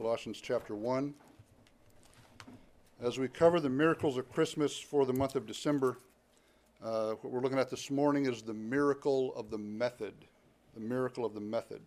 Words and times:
Colossians 0.00 0.40
chapter 0.40 0.74
1. 0.74 1.12
As 3.02 3.18
we 3.18 3.28
cover 3.28 3.60
the 3.60 3.68
miracles 3.68 4.16
of 4.16 4.32
Christmas 4.32 4.78
for 4.78 5.04
the 5.04 5.12
month 5.12 5.36
of 5.36 5.46
December, 5.46 5.98
uh, 6.82 7.10
what 7.20 7.30
we're 7.30 7.42
looking 7.42 7.58
at 7.58 7.68
this 7.68 7.90
morning 7.90 8.24
is 8.24 8.40
the 8.40 8.54
miracle 8.54 9.34
of 9.36 9.50
the 9.50 9.58
method. 9.58 10.14
The 10.72 10.80
miracle 10.80 11.26
of 11.26 11.34
the 11.34 11.40
method. 11.42 11.82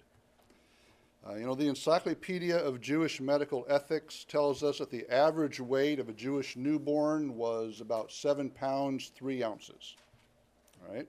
Uh, 1.28 1.38
you 1.38 1.48
know, 1.48 1.56
the 1.56 1.68
Encyclopedia 1.68 2.56
of 2.56 2.80
Jewish 2.82 3.20
Medical 3.20 3.66
Ethics 3.68 4.28
tells 4.30 4.62
us 4.62 4.78
that 4.78 4.92
the 4.92 5.12
average 5.12 5.60
weight 5.60 5.98
of 5.98 6.08
a 6.08 6.14
Jewish 6.14 6.56
newborn 6.56 7.36
was 7.36 7.82
about 7.82 8.12
seven 8.12 8.52
pounds, 8.52 9.12
three 9.16 9.44
ounces. 9.44 9.96
All 10.86 10.94
right? 10.94 11.08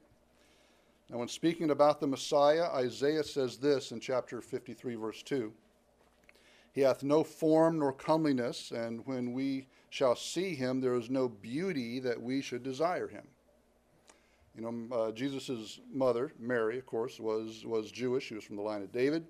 Now, 1.11 1.18
when 1.18 1.29
speaking 1.29 1.71
about 1.71 2.00
the 2.00 2.07
Messiah, 2.07 2.71
Isaiah 2.73 3.25
says 3.25 3.59
this 3.59 3.93
in 3.93 4.00
chapter 4.00 4.41
53, 4.41 4.95
verse 4.95 5.23
2 5.23 5.52
He 6.75 6.80
hath 6.80 7.04
no 7.04 7.22
form 7.22 7.78
nor 7.78 7.92
comeliness, 7.92 8.73
and 8.73 9.06
when 9.06 9.32
we 9.32 9.69
shall 9.91 10.16
see 10.16 10.56
him, 10.56 10.80
there 10.80 10.96
is 10.96 11.09
no 11.09 11.28
beauty 11.28 12.01
that 12.01 12.20
we 12.20 12.42
should 12.42 12.65
desire 12.65 13.06
him. 13.06 13.28
You 14.56 14.62
know, 14.62 14.96
uh, 14.96 15.12
Jesus' 15.12 15.79
mother, 15.92 16.32
Mary, 16.37 16.79
of 16.79 16.87
course, 16.87 17.20
was, 17.20 17.65
was 17.65 17.92
Jewish. 17.92 18.24
She 18.24 18.34
was 18.34 18.42
from 18.42 18.56
the 18.56 18.62
line 18.62 18.82
of 18.82 18.91
David. 18.91 19.24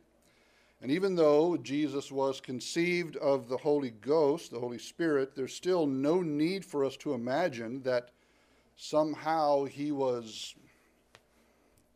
And 0.80 0.90
even 0.90 1.14
though 1.14 1.58
Jesus 1.58 2.10
was 2.10 2.40
conceived 2.40 3.16
of 3.16 3.48
the 3.48 3.58
Holy 3.58 3.90
Ghost, 3.90 4.50
the 4.50 4.58
Holy 4.60 4.78
Spirit, 4.78 5.34
there's 5.34 5.54
still 5.54 5.86
no 5.86 6.22
need 6.22 6.64
for 6.64 6.82
us 6.82 6.96
to 6.98 7.12
imagine 7.12 7.82
that 7.82 8.10
somehow 8.76 9.64
he 9.64 9.92
was 9.92 10.54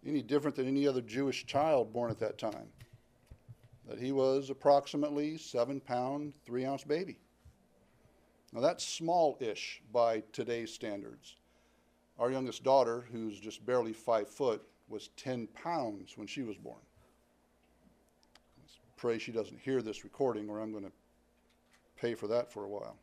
any 0.07 0.23
different 0.23 0.57
than 0.57 0.69
any 0.69 0.87
other 0.87 1.03
Jewish 1.03 1.47
child 1.47 1.93
born 1.93 2.11
at 2.11 2.19
that 2.21 2.39
time. 2.39 2.69
That 3.89 3.99
he 3.99 4.13
was 4.13 4.51
approximately 4.51 5.39
seven 5.39 5.81
pound, 5.81 6.35
three 6.45 6.65
ounce 6.65 6.85
baby. 6.85 7.19
Now 8.53 8.61
that's 8.61 8.85
small 8.85 9.39
ish 9.41 9.83
by 9.93 10.23
today's 10.33 10.73
standards. 10.73 11.37
Our 12.19 12.31
youngest 12.31 12.65
daughter, 12.65 13.07
who's 13.11 13.39
just 13.39 13.65
barely 13.65 13.93
five 13.93 14.29
foot, 14.29 14.63
was 14.89 15.09
10 15.17 15.47
pounds 15.49 16.17
when 16.17 16.27
she 16.27 16.43
was 16.43 16.57
born. 16.57 16.81
Let's 18.61 18.79
pray 18.97 19.19
she 19.19 19.33
doesn't 19.33 19.61
hear 19.61 19.83
this 19.83 20.05
recording, 20.05 20.49
or 20.49 20.61
I'm 20.61 20.73
going 20.73 20.85
to 20.85 20.93
pay 21.97 22.15
for 22.15 22.27
that 22.29 22.51
for 22.51 22.65
a 22.65 22.69
while. 22.69 22.97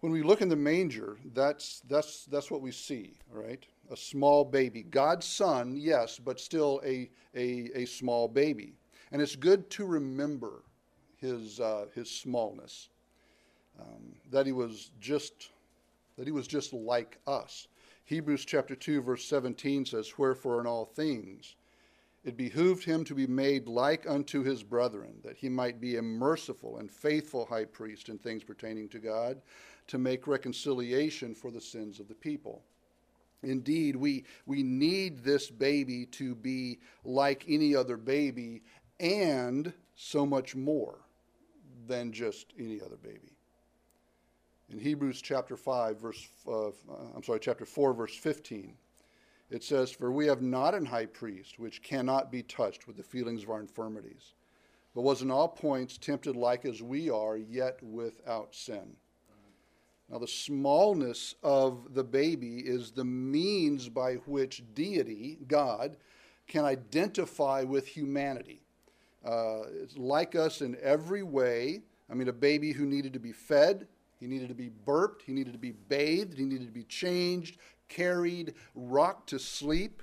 When 0.00 0.12
we 0.12 0.22
look 0.22 0.40
in 0.40 0.48
the 0.48 0.56
manger, 0.56 1.16
that's, 1.34 1.82
that's, 1.88 2.24
that's 2.24 2.50
what 2.50 2.60
we 2.60 2.70
see, 2.70 3.18
right? 3.30 3.64
A 3.90 3.96
small 3.96 4.44
baby. 4.44 4.82
God's 4.82 5.26
son, 5.26 5.76
yes, 5.76 6.18
but 6.18 6.38
still 6.38 6.80
a, 6.84 7.10
a, 7.34 7.70
a 7.74 7.84
small 7.86 8.28
baby. 8.28 8.74
And 9.12 9.22
it's 9.22 9.36
good 9.36 9.70
to 9.70 9.86
remember 9.86 10.62
his, 11.16 11.60
uh, 11.60 11.86
his 11.94 12.10
smallness, 12.10 12.88
um, 13.80 14.14
that 14.30 14.46
he 14.46 14.52
was 14.52 14.90
just 15.00 15.50
that 16.16 16.26
he 16.26 16.32
was 16.32 16.46
just 16.46 16.72
like 16.72 17.18
us. 17.26 17.68
Hebrews 18.06 18.46
chapter 18.46 18.74
2 18.74 19.02
verse 19.02 19.24
17 19.26 19.84
says, 19.84 20.16
"Wherefore 20.16 20.60
in 20.60 20.66
all 20.66 20.86
things 20.86 21.56
it 22.24 22.36
behooved 22.36 22.84
him 22.84 23.04
to 23.04 23.14
be 23.14 23.26
made 23.26 23.68
like 23.68 24.08
unto 24.08 24.42
his 24.42 24.62
brethren, 24.64 25.20
that 25.22 25.36
he 25.36 25.48
might 25.48 25.80
be 25.80 25.96
a 25.96 26.02
merciful 26.02 26.78
and 26.78 26.90
faithful 26.90 27.44
high 27.44 27.66
priest 27.66 28.08
in 28.08 28.18
things 28.18 28.42
pertaining 28.42 28.88
to 28.88 28.98
God, 28.98 29.42
to 29.86 29.98
make 29.98 30.26
reconciliation 30.26 31.34
for 31.34 31.50
the 31.50 31.60
sins 31.60 32.00
of 32.00 32.08
the 32.08 32.14
people." 32.14 32.64
Indeed, 33.42 33.96
we, 33.96 34.24
we 34.46 34.62
need 34.62 35.22
this 35.22 35.50
baby 35.50 36.06
to 36.06 36.34
be 36.34 36.80
like 37.04 37.44
any 37.46 37.76
other 37.76 37.96
baby 37.96 38.62
and 39.00 39.72
so 39.94 40.26
much 40.26 40.54
more 40.54 40.98
than 41.86 42.12
just 42.12 42.52
any 42.58 42.80
other 42.80 42.96
baby. 42.96 43.32
In 44.70 44.78
Hebrews 44.78 45.22
chapter 45.22 45.56
5 45.56 46.00
verse 46.00 46.28
uh, 46.48 46.68
I'm 47.14 47.22
sorry 47.22 47.38
chapter 47.40 47.64
4 47.64 47.94
verse 47.94 48.16
15 48.16 48.74
it 49.48 49.62
says 49.62 49.92
for 49.92 50.10
we 50.10 50.26
have 50.26 50.42
not 50.42 50.74
an 50.74 50.86
high 50.86 51.06
priest 51.06 51.58
which 51.58 51.82
cannot 51.82 52.32
be 52.32 52.42
touched 52.42 52.86
with 52.86 52.96
the 52.96 53.02
feelings 53.02 53.44
of 53.44 53.50
our 53.50 53.60
infirmities 53.60 54.34
but 54.94 55.02
was 55.02 55.22
in 55.22 55.30
all 55.30 55.48
points 55.48 55.98
tempted 55.98 56.34
like 56.34 56.64
as 56.64 56.82
we 56.82 57.10
are 57.10 57.36
yet 57.36 57.80
without 57.82 58.54
sin. 58.54 58.96
Now 60.10 60.18
the 60.18 60.28
smallness 60.28 61.34
of 61.42 61.94
the 61.94 62.04
baby 62.04 62.58
is 62.58 62.92
the 62.92 63.04
means 63.04 63.88
by 63.88 64.14
which 64.14 64.62
deity 64.74 65.38
God 65.46 65.96
can 66.48 66.64
identify 66.64 67.62
with 67.62 67.86
humanity 67.86 68.65
uh, 69.26 69.62
it's 69.82 69.96
like 69.96 70.34
us 70.34 70.60
in 70.60 70.76
every 70.82 71.22
way 71.22 71.82
I 72.10 72.14
mean 72.14 72.28
a 72.28 72.32
baby 72.32 72.72
who 72.72 72.86
needed 72.86 73.12
to 73.14 73.18
be 73.18 73.32
fed 73.32 73.86
he 74.18 74.26
needed 74.26 74.48
to 74.48 74.54
be 74.54 74.70
burped, 74.84 75.22
he 75.22 75.32
needed 75.32 75.52
to 75.52 75.58
be 75.58 75.72
bathed, 75.72 76.38
he 76.38 76.44
needed 76.44 76.66
to 76.66 76.72
be 76.72 76.84
changed, 76.84 77.58
carried, 77.88 78.54
rocked 78.74 79.28
to 79.30 79.38
sleep. 79.38 80.02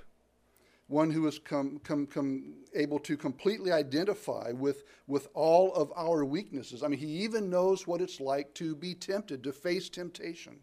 One 0.86 1.10
who 1.10 1.22
was 1.22 1.38
come, 1.38 1.80
come, 1.82 2.06
come 2.06 2.54
able 2.74 2.98
to 3.00 3.16
completely 3.16 3.72
identify 3.72 4.52
with, 4.52 4.84
with 5.06 5.28
all 5.34 5.72
of 5.74 5.92
our 5.96 6.24
weaknesses. 6.24 6.82
I 6.82 6.88
mean, 6.88 6.98
he 6.98 7.24
even 7.24 7.50
knows 7.50 7.86
what 7.86 8.00
it's 8.00 8.20
like 8.20 8.54
to 8.54 8.76
be 8.76 8.94
tempted, 8.94 9.42
to 9.44 9.52
face 9.52 9.88
temptation. 9.88 10.56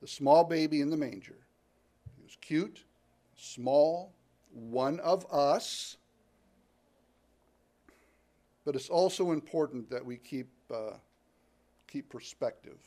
The 0.00 0.06
small 0.06 0.44
baby 0.44 0.82
in 0.82 0.90
the 0.90 0.96
manger. 0.96 1.38
He 2.16 2.22
was 2.22 2.36
cute, 2.40 2.84
small, 3.34 4.12
one 4.52 5.00
of 5.00 5.26
us. 5.32 5.96
But 8.64 8.74
it's 8.76 8.88
also 8.88 9.32
important 9.32 9.90
that 9.90 10.04
we 10.04 10.16
keep 10.16 10.48
uh, 10.72 10.96
keep 11.86 12.08
perspective. 12.08 12.80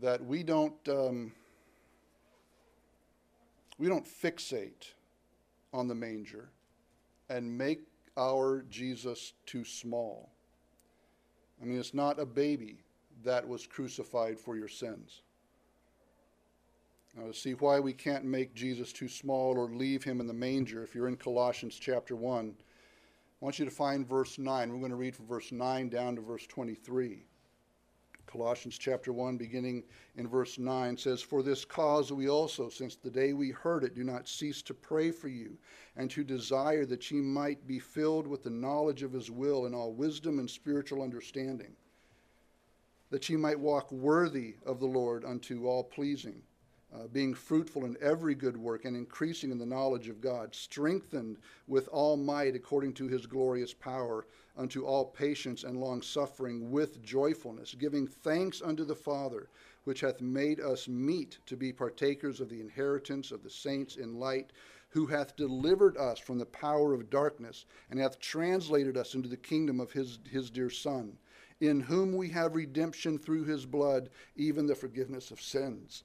That 0.00 0.24
we 0.24 0.42
don't 0.42 0.88
um, 0.88 1.32
we 3.78 3.88
don't 3.88 4.06
fixate 4.06 4.92
on 5.72 5.88
the 5.88 5.94
manger 5.94 6.50
and 7.28 7.56
make 7.56 7.82
our 8.16 8.64
Jesus 8.70 9.34
too 9.46 9.64
small. 9.64 10.30
I 11.60 11.64
mean, 11.64 11.78
it's 11.78 11.94
not 11.94 12.18
a 12.18 12.26
baby 12.26 12.84
that 13.24 13.46
was 13.46 13.66
crucified 13.66 14.38
for 14.38 14.56
your 14.56 14.68
sins. 14.68 15.22
Now, 17.16 17.26
to 17.26 17.34
see 17.34 17.52
why 17.52 17.80
we 17.80 17.92
can't 17.92 18.24
make 18.24 18.54
Jesus 18.54 18.92
too 18.92 19.08
small 19.08 19.58
or 19.58 19.68
leave 19.68 20.04
him 20.04 20.20
in 20.20 20.26
the 20.26 20.32
manger, 20.32 20.82
if 20.82 20.94
you're 20.94 21.08
in 21.08 21.16
Colossians 21.16 21.76
chapter 21.80 22.14
1, 22.14 22.54
I 23.40 23.44
want 23.44 23.60
you 23.60 23.64
to 23.64 23.70
find 23.70 24.06
verse 24.06 24.36
9. 24.36 24.72
We're 24.72 24.78
going 24.78 24.90
to 24.90 24.96
read 24.96 25.14
from 25.14 25.26
verse 25.26 25.52
9 25.52 25.88
down 25.90 26.16
to 26.16 26.20
verse 26.20 26.44
23. 26.48 27.24
Colossians 28.26 28.76
chapter 28.76 29.12
1, 29.12 29.36
beginning 29.36 29.84
in 30.16 30.26
verse 30.26 30.58
9, 30.58 30.96
says, 30.96 31.22
For 31.22 31.42
this 31.42 31.64
cause 31.64 32.12
we 32.12 32.28
also, 32.28 32.68
since 32.68 32.96
the 32.96 33.10
day 33.10 33.32
we 33.32 33.50
heard 33.50 33.84
it, 33.84 33.94
do 33.94 34.02
not 34.02 34.28
cease 34.28 34.60
to 34.62 34.74
pray 34.74 35.12
for 35.12 35.28
you, 35.28 35.56
and 35.96 36.10
to 36.10 36.24
desire 36.24 36.84
that 36.86 37.10
ye 37.12 37.20
might 37.20 37.64
be 37.64 37.78
filled 37.78 38.26
with 38.26 38.42
the 38.42 38.50
knowledge 38.50 39.04
of 39.04 39.12
his 39.12 39.30
will 39.30 39.66
in 39.66 39.72
all 39.72 39.92
wisdom 39.92 40.40
and 40.40 40.50
spiritual 40.50 41.00
understanding, 41.00 41.76
that 43.10 43.28
ye 43.28 43.36
might 43.36 43.58
walk 43.58 43.90
worthy 43.92 44.56
of 44.66 44.80
the 44.80 44.86
Lord 44.86 45.24
unto 45.24 45.66
all 45.66 45.84
pleasing 45.84 46.42
uh, 46.94 47.06
being 47.08 47.34
fruitful 47.34 47.84
in 47.84 47.96
every 48.00 48.34
good 48.34 48.56
work 48.56 48.84
and 48.84 48.96
increasing 48.96 49.50
in 49.50 49.58
the 49.58 49.66
knowledge 49.66 50.08
of 50.08 50.20
God, 50.20 50.54
strengthened 50.54 51.38
with 51.66 51.86
all 51.88 52.16
might 52.16 52.56
according 52.56 52.94
to 52.94 53.08
his 53.08 53.26
glorious 53.26 53.74
power, 53.74 54.26
unto 54.56 54.84
all 54.84 55.04
patience 55.04 55.64
and 55.64 55.80
long 55.80 56.02
suffering 56.02 56.70
with 56.70 57.02
joyfulness, 57.02 57.74
giving 57.74 58.06
thanks 58.06 58.62
unto 58.62 58.84
the 58.84 58.94
Father, 58.94 59.48
which 59.84 60.00
hath 60.00 60.20
made 60.20 60.60
us 60.60 60.88
meet 60.88 61.38
to 61.46 61.56
be 61.56 61.72
partakers 61.72 62.40
of 62.40 62.48
the 62.48 62.60
inheritance 62.60 63.30
of 63.30 63.42
the 63.42 63.50
saints 63.50 63.96
in 63.96 64.18
light, 64.18 64.52
who 64.88 65.06
hath 65.06 65.36
delivered 65.36 65.96
us 65.98 66.18
from 66.18 66.38
the 66.38 66.46
power 66.46 66.94
of 66.94 67.10
darkness, 67.10 67.66
and 67.90 68.00
hath 68.00 68.18
translated 68.18 68.96
us 68.96 69.14
into 69.14 69.28
the 69.28 69.36
kingdom 69.36 69.78
of 69.78 69.92
his, 69.92 70.18
his 70.28 70.50
dear 70.50 70.70
Son, 70.70 71.18
in 71.60 71.80
whom 71.80 72.16
we 72.16 72.30
have 72.30 72.56
redemption 72.56 73.18
through 73.18 73.44
his 73.44 73.66
blood, 73.66 74.08
even 74.36 74.66
the 74.66 74.74
forgiveness 74.74 75.30
of 75.30 75.40
sins 75.40 76.04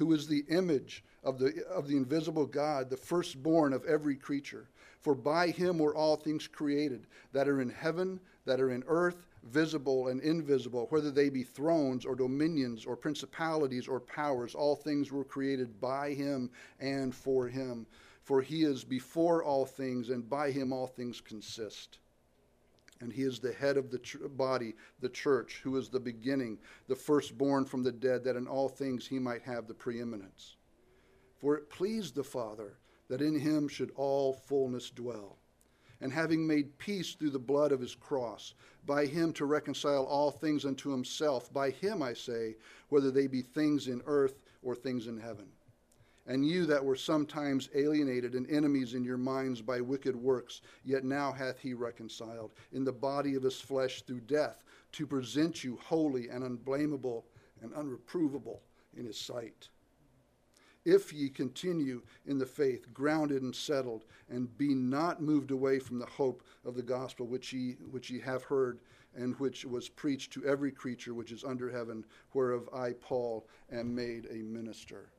who 0.00 0.14
is 0.14 0.26
the 0.26 0.46
image 0.48 1.04
of 1.22 1.38
the, 1.38 1.62
of 1.66 1.86
the 1.86 1.96
invisible 1.98 2.46
God, 2.46 2.88
the 2.88 2.96
firstborn 2.96 3.74
of 3.74 3.84
every 3.84 4.16
creature. 4.16 4.70
For 4.98 5.14
by 5.14 5.48
him 5.48 5.78
were 5.78 5.94
all 5.94 6.16
things 6.16 6.46
created, 6.46 7.06
that 7.32 7.46
are 7.46 7.60
in 7.60 7.68
heaven, 7.68 8.18
that 8.46 8.62
are 8.62 8.70
in 8.70 8.82
earth, 8.86 9.26
visible 9.42 10.08
and 10.08 10.22
invisible, 10.22 10.86
whether 10.88 11.10
they 11.10 11.28
be 11.28 11.42
thrones 11.42 12.06
or 12.06 12.14
dominions 12.14 12.86
or 12.86 12.96
principalities 12.96 13.86
or 13.86 14.00
powers, 14.00 14.54
all 14.54 14.74
things 14.74 15.12
were 15.12 15.22
created 15.22 15.78
by 15.82 16.14
him 16.14 16.48
and 16.80 17.14
for 17.14 17.46
him. 17.46 17.86
For 18.22 18.40
he 18.40 18.64
is 18.64 18.84
before 18.84 19.44
all 19.44 19.66
things, 19.66 20.08
and 20.08 20.26
by 20.26 20.50
him 20.50 20.72
all 20.72 20.86
things 20.86 21.20
consist 21.20 21.98
and 23.00 23.12
he 23.12 23.22
is 23.22 23.38
the 23.38 23.52
head 23.52 23.76
of 23.76 23.90
the 23.90 23.98
ch- 23.98 24.16
body, 24.36 24.74
the 25.00 25.08
church, 25.08 25.60
who 25.62 25.76
is 25.76 25.88
the 25.88 26.00
beginning, 26.00 26.58
the 26.86 26.94
firstborn 26.96 27.64
from 27.64 27.82
the 27.82 27.92
dead, 27.92 28.24
that 28.24 28.36
in 28.36 28.46
all 28.46 28.68
things 28.68 29.06
he 29.06 29.18
might 29.18 29.42
have 29.42 29.66
the 29.66 29.74
preeminence. 29.74 30.56
For 31.38 31.56
it 31.56 31.70
pleased 31.70 32.14
the 32.14 32.24
Father 32.24 32.78
that 33.08 33.22
in 33.22 33.38
him 33.38 33.68
should 33.68 33.90
all 33.96 34.34
fullness 34.34 34.90
dwell, 34.90 35.38
and 36.00 36.12
having 36.12 36.46
made 36.46 36.78
peace 36.78 37.14
through 37.14 37.30
the 37.30 37.38
blood 37.38 37.72
of 37.72 37.80
his 37.80 37.94
cross, 37.94 38.54
by 38.86 39.06
him 39.06 39.32
to 39.32 39.46
reconcile 39.46 40.04
all 40.04 40.30
things 40.30 40.64
unto 40.64 40.90
himself. 40.90 41.52
By 41.52 41.70
him, 41.70 42.02
I 42.02 42.14
say, 42.14 42.56
whether 42.88 43.10
they 43.10 43.26
be 43.26 43.42
things 43.42 43.88
in 43.88 44.02
earth 44.06 44.40
or 44.62 44.74
things 44.74 45.06
in 45.06 45.18
heaven. 45.18 45.48
And 46.26 46.46
you 46.46 46.66
that 46.66 46.84
were 46.84 46.96
sometimes 46.96 47.70
alienated 47.74 48.34
and 48.34 48.48
enemies 48.50 48.94
in 48.94 49.04
your 49.04 49.18
minds 49.18 49.62
by 49.62 49.80
wicked 49.80 50.14
works, 50.14 50.60
yet 50.84 51.04
now 51.04 51.32
hath 51.32 51.58
he 51.58 51.74
reconciled 51.74 52.52
in 52.72 52.84
the 52.84 52.92
body 52.92 53.34
of 53.34 53.42
his 53.42 53.60
flesh 53.60 54.02
through 54.02 54.20
death, 54.20 54.62
to 54.92 55.06
present 55.06 55.64
you 55.64 55.76
holy 55.76 56.28
and 56.28 56.44
unblameable 56.44 57.24
and 57.62 57.72
unreprovable 57.72 58.60
in 58.96 59.06
his 59.06 59.18
sight 59.18 59.68
if 60.84 61.12
ye 61.12 61.28
continue 61.28 62.02
in 62.26 62.38
the 62.38 62.46
faith, 62.46 62.92
grounded 62.94 63.42
and 63.42 63.54
settled, 63.54 64.04
and 64.28 64.56
be 64.56 64.74
not 64.74 65.20
moved 65.20 65.50
away 65.50 65.78
from 65.78 65.98
the 65.98 66.06
hope 66.06 66.42
of 66.64 66.74
the 66.74 66.82
gospel 66.82 67.26
which 67.26 67.52
ye, 67.52 67.72
which 67.90 68.10
ye 68.10 68.18
have 68.18 68.42
heard, 68.44 68.80
and 69.14 69.38
which 69.38 69.64
was 69.64 69.88
preached 69.88 70.32
to 70.32 70.44
every 70.44 70.70
creature 70.70 71.12
which 71.12 71.32
is 71.32 71.44
under 71.44 71.70
heaven, 71.70 72.04
whereof 72.32 72.68
I, 72.72 72.92
Paul, 72.92 73.46
am 73.70 73.94
made 73.94 74.26
a 74.30 74.42
minister. 74.42 75.10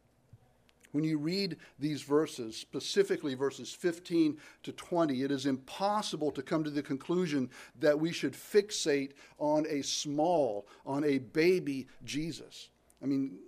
When 0.92 1.04
you 1.04 1.18
read 1.18 1.58
these 1.80 2.02
verses, 2.02 2.58
specifically 2.58 3.34
verses 3.34 3.72
15 3.72 4.38
to 4.64 4.72
20, 4.72 5.24
it 5.24 5.32
is 5.32 5.46
impossible 5.46 6.32
to 6.32 6.42
come 6.42 6.64
to 6.64 6.70
the 6.70 6.84
conclusion 6.84 7.50
that 7.80 8.00
we 8.00 8.12
should 8.12 8.34
fixate 8.34 9.12
on 9.38 9.66
a 9.70 9.82
small, 9.82 10.68
on 10.86 11.04
a 11.04 11.20
baby 11.20 11.88
Jesus. 12.04 12.70
I 13.02 13.06
mean, 13.06 13.40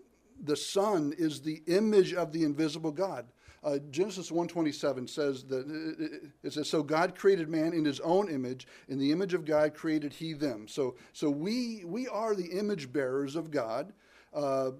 the 0.44 0.56
Son 0.56 1.14
is 1.18 1.42
the 1.42 1.62
image 1.68 2.14
of 2.14 2.32
the 2.32 2.44
invisible 2.44 2.92
God. 2.92 3.26
Uh, 3.64 3.78
Genesis 3.92 4.30
1:27 4.30 5.08
says 5.08 5.46
that 5.46 6.32
it 6.44 6.52
says, 6.52 6.68
"So 6.68 6.84
God 6.84 7.16
created 7.16 7.48
man 7.48 7.74
in 7.74 7.86
His 7.86 8.02
own 8.02 8.30
image; 8.30 8.68
in 8.90 9.00
the 9.00 9.12
image 9.12 9.34
of 9.34 9.46
God 9.46 9.74
created 9.74 10.14
He 10.14 10.34
them." 10.34 10.68
So, 10.68 10.96
so 11.14 11.30
we 11.30 11.86
we 11.86 12.08
are 12.08 12.36
the 12.36 12.52
image 12.52 12.92
bearers 12.92 13.38
of 13.38 13.52
God. 13.52 13.94
Uh, 14.34 14.72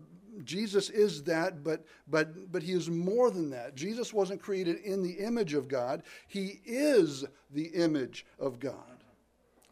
Jesus 0.44 0.90
is 0.90 1.24
that, 1.24 1.64
but 1.64 1.86
but 2.08 2.52
but 2.52 2.64
He 2.64 2.74
is 2.74 2.90
more 2.90 3.30
than 3.30 3.50
that. 3.52 3.76
Jesus 3.76 4.14
wasn't 4.14 4.42
created 4.42 4.78
in 4.78 5.04
the 5.04 5.14
image 5.14 5.54
of 5.54 5.68
God; 5.68 6.04
He 6.28 6.62
is 6.66 7.26
the 7.52 7.68
image 7.68 8.26
of 8.40 8.60
God. 8.60 8.76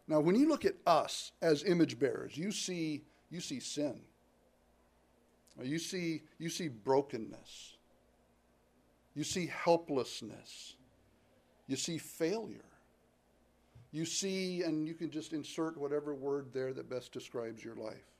Now, 0.08 0.20
when 0.20 0.34
you 0.34 0.48
look 0.48 0.64
at 0.64 0.74
us 0.86 1.32
as 1.40 1.64
image 1.64 1.98
bearers, 1.98 2.36
you 2.36 2.52
see 2.52 3.02
you 3.30 3.40
see 3.40 3.60
sin. 3.60 4.00
You 5.62 5.78
see, 5.78 6.22
you 6.38 6.48
see 6.48 6.68
brokenness. 6.68 7.76
You 9.14 9.24
see 9.24 9.46
helplessness. 9.46 10.76
You 11.66 11.76
see 11.76 11.98
failure. 11.98 12.64
You 13.90 14.06
see, 14.06 14.62
and 14.62 14.88
you 14.88 14.94
can 14.94 15.10
just 15.10 15.34
insert 15.34 15.76
whatever 15.76 16.14
word 16.14 16.46
there 16.52 16.72
that 16.72 16.88
best 16.88 17.12
describes 17.12 17.62
your 17.62 17.74
life. 17.74 18.11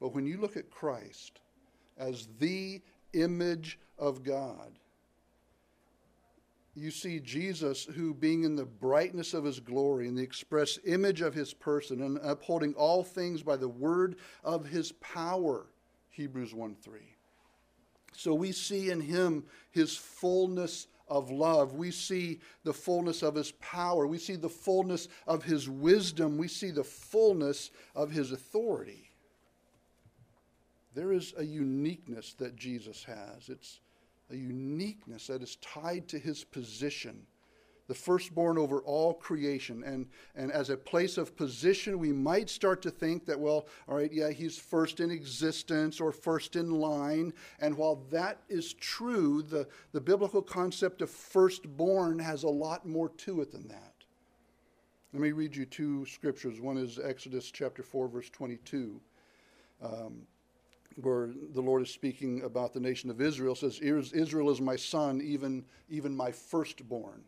But 0.00 0.14
when 0.14 0.26
you 0.26 0.38
look 0.38 0.56
at 0.56 0.70
Christ 0.70 1.40
as 1.98 2.28
the 2.38 2.80
image 3.12 3.78
of 3.98 4.22
God, 4.22 4.72
you 6.74 6.90
see 6.90 7.20
Jesus, 7.20 7.84
who, 7.84 8.14
being 8.14 8.44
in 8.44 8.56
the 8.56 8.64
brightness 8.64 9.34
of 9.34 9.44
his 9.44 9.60
glory 9.60 10.08
and 10.08 10.16
the 10.16 10.22
express 10.22 10.78
image 10.86 11.20
of 11.20 11.34
his 11.34 11.52
person, 11.52 12.00
and 12.00 12.18
upholding 12.22 12.74
all 12.74 13.02
things 13.02 13.42
by 13.42 13.56
the 13.56 13.68
word 13.68 14.16
of 14.44 14.66
his 14.66 14.92
power, 14.92 15.66
Hebrews 16.10 16.54
1 16.54 16.76
3. 16.76 17.00
So 18.12 18.34
we 18.34 18.52
see 18.52 18.90
in 18.90 19.00
him 19.00 19.44
his 19.70 19.96
fullness 19.96 20.86
of 21.08 21.30
love. 21.30 21.74
We 21.74 21.90
see 21.90 22.38
the 22.64 22.72
fullness 22.72 23.22
of 23.22 23.34
his 23.34 23.52
power. 23.52 24.06
We 24.06 24.18
see 24.18 24.36
the 24.36 24.48
fullness 24.48 25.08
of 25.26 25.42
his 25.42 25.68
wisdom. 25.68 26.38
We 26.38 26.48
see 26.48 26.70
the 26.70 26.84
fullness 26.84 27.70
of 27.94 28.10
his 28.12 28.30
authority. 28.30 29.09
There 30.94 31.12
is 31.12 31.34
a 31.36 31.44
uniqueness 31.44 32.34
that 32.34 32.56
Jesus 32.56 33.04
has. 33.04 33.48
It's 33.48 33.80
a 34.30 34.36
uniqueness 34.36 35.28
that 35.28 35.42
is 35.42 35.56
tied 35.56 36.08
to 36.08 36.18
his 36.18 36.44
position 36.44 37.26
the 37.90 37.94
firstborn 37.96 38.56
over 38.56 38.78
all 38.82 39.12
creation. 39.12 39.82
And, 39.82 40.06
and 40.36 40.52
as 40.52 40.70
a 40.70 40.76
place 40.76 41.18
of 41.18 41.34
position, 41.34 41.98
we 41.98 42.12
might 42.12 42.48
start 42.48 42.82
to 42.82 42.90
think 42.90 43.26
that, 43.26 43.40
well, 43.40 43.66
all 43.88 43.96
right, 43.96 44.12
yeah, 44.12 44.30
he's 44.30 44.56
first 44.56 45.00
in 45.00 45.10
existence 45.10 46.00
or 46.00 46.12
first 46.12 46.54
in 46.54 46.70
line. 46.70 47.32
And 47.58 47.76
while 47.76 47.96
that 48.12 48.42
is 48.48 48.74
true, 48.74 49.42
the, 49.42 49.66
the 49.90 50.00
biblical 50.00 50.40
concept 50.40 51.02
of 51.02 51.10
firstborn 51.10 52.20
has 52.20 52.44
a 52.44 52.48
lot 52.48 52.86
more 52.86 53.08
to 53.08 53.40
it 53.40 53.50
than 53.50 53.66
that. 53.66 53.94
Let 55.12 55.20
me 55.20 55.32
read 55.32 55.56
you 55.56 55.66
two 55.66 56.06
scriptures. 56.06 56.60
One 56.60 56.78
is 56.78 57.00
Exodus 57.02 57.50
chapter 57.50 57.82
4, 57.82 58.06
verse 58.06 58.30
22. 58.30 59.00
Um, 59.82 60.28
where 61.04 61.30
the 61.52 61.60
Lord 61.60 61.82
is 61.82 61.90
speaking 61.90 62.42
about 62.42 62.72
the 62.72 62.80
nation 62.80 63.10
of 63.10 63.20
Israel, 63.20 63.54
says, 63.54 63.80
Israel 63.80 64.50
is 64.50 64.60
my 64.60 64.76
son, 64.76 65.20
even, 65.22 65.64
even 65.88 66.16
my 66.16 66.32
firstborn 66.32 67.24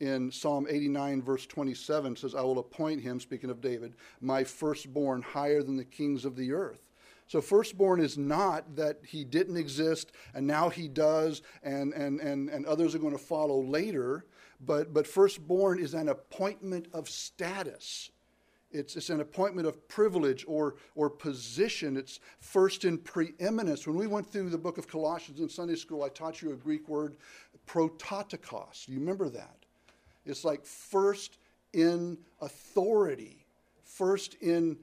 in 0.00 0.30
Psalm 0.30 0.66
89, 0.68 1.22
verse 1.22 1.46
27 1.46 2.16
says, 2.16 2.34
I 2.34 2.42
will 2.42 2.58
appoint 2.58 3.02
him, 3.02 3.20
speaking 3.20 3.50
of 3.50 3.60
David, 3.60 3.94
my 4.20 4.44
firstborn 4.44 5.22
higher 5.22 5.62
than 5.62 5.76
the 5.76 5.84
kings 5.84 6.24
of 6.24 6.36
the 6.36 6.52
earth. 6.52 6.80
So, 7.26 7.40
firstborn 7.40 8.00
is 8.00 8.18
not 8.18 8.76
that 8.76 8.98
he 9.02 9.24
didn't 9.24 9.56
exist 9.56 10.12
and 10.34 10.46
now 10.46 10.68
he 10.68 10.88
does, 10.88 11.40
and, 11.62 11.94
and, 11.94 12.20
and, 12.20 12.50
and 12.50 12.66
others 12.66 12.94
are 12.94 12.98
going 12.98 13.16
to 13.16 13.18
follow 13.18 13.62
later, 13.62 14.26
but, 14.60 14.92
but 14.92 15.06
firstborn 15.06 15.78
is 15.78 15.94
an 15.94 16.08
appointment 16.08 16.88
of 16.92 17.08
status. 17.08 18.10
It's, 18.74 18.96
it's 18.96 19.08
an 19.08 19.20
appointment 19.20 19.68
of 19.68 19.86
privilege 19.86 20.44
or, 20.48 20.74
or 20.96 21.08
position. 21.08 21.96
It's 21.96 22.18
first 22.40 22.84
in 22.84 22.98
preeminence. 22.98 23.86
When 23.86 23.96
we 23.96 24.08
went 24.08 24.26
through 24.26 24.50
the 24.50 24.58
book 24.58 24.78
of 24.78 24.88
Colossians 24.88 25.38
in 25.38 25.48
Sunday 25.48 25.76
school, 25.76 26.02
I 26.02 26.08
taught 26.08 26.42
you 26.42 26.52
a 26.52 26.56
Greek 26.56 26.88
word, 26.88 27.16
prototokos. 27.66 28.86
Do 28.86 28.92
you 28.92 28.98
remember 28.98 29.28
that? 29.28 29.64
It's 30.26 30.44
like 30.44 30.66
first 30.66 31.38
in 31.72 32.18
authority, 32.40 33.46
first 33.84 34.34
in 34.40 34.78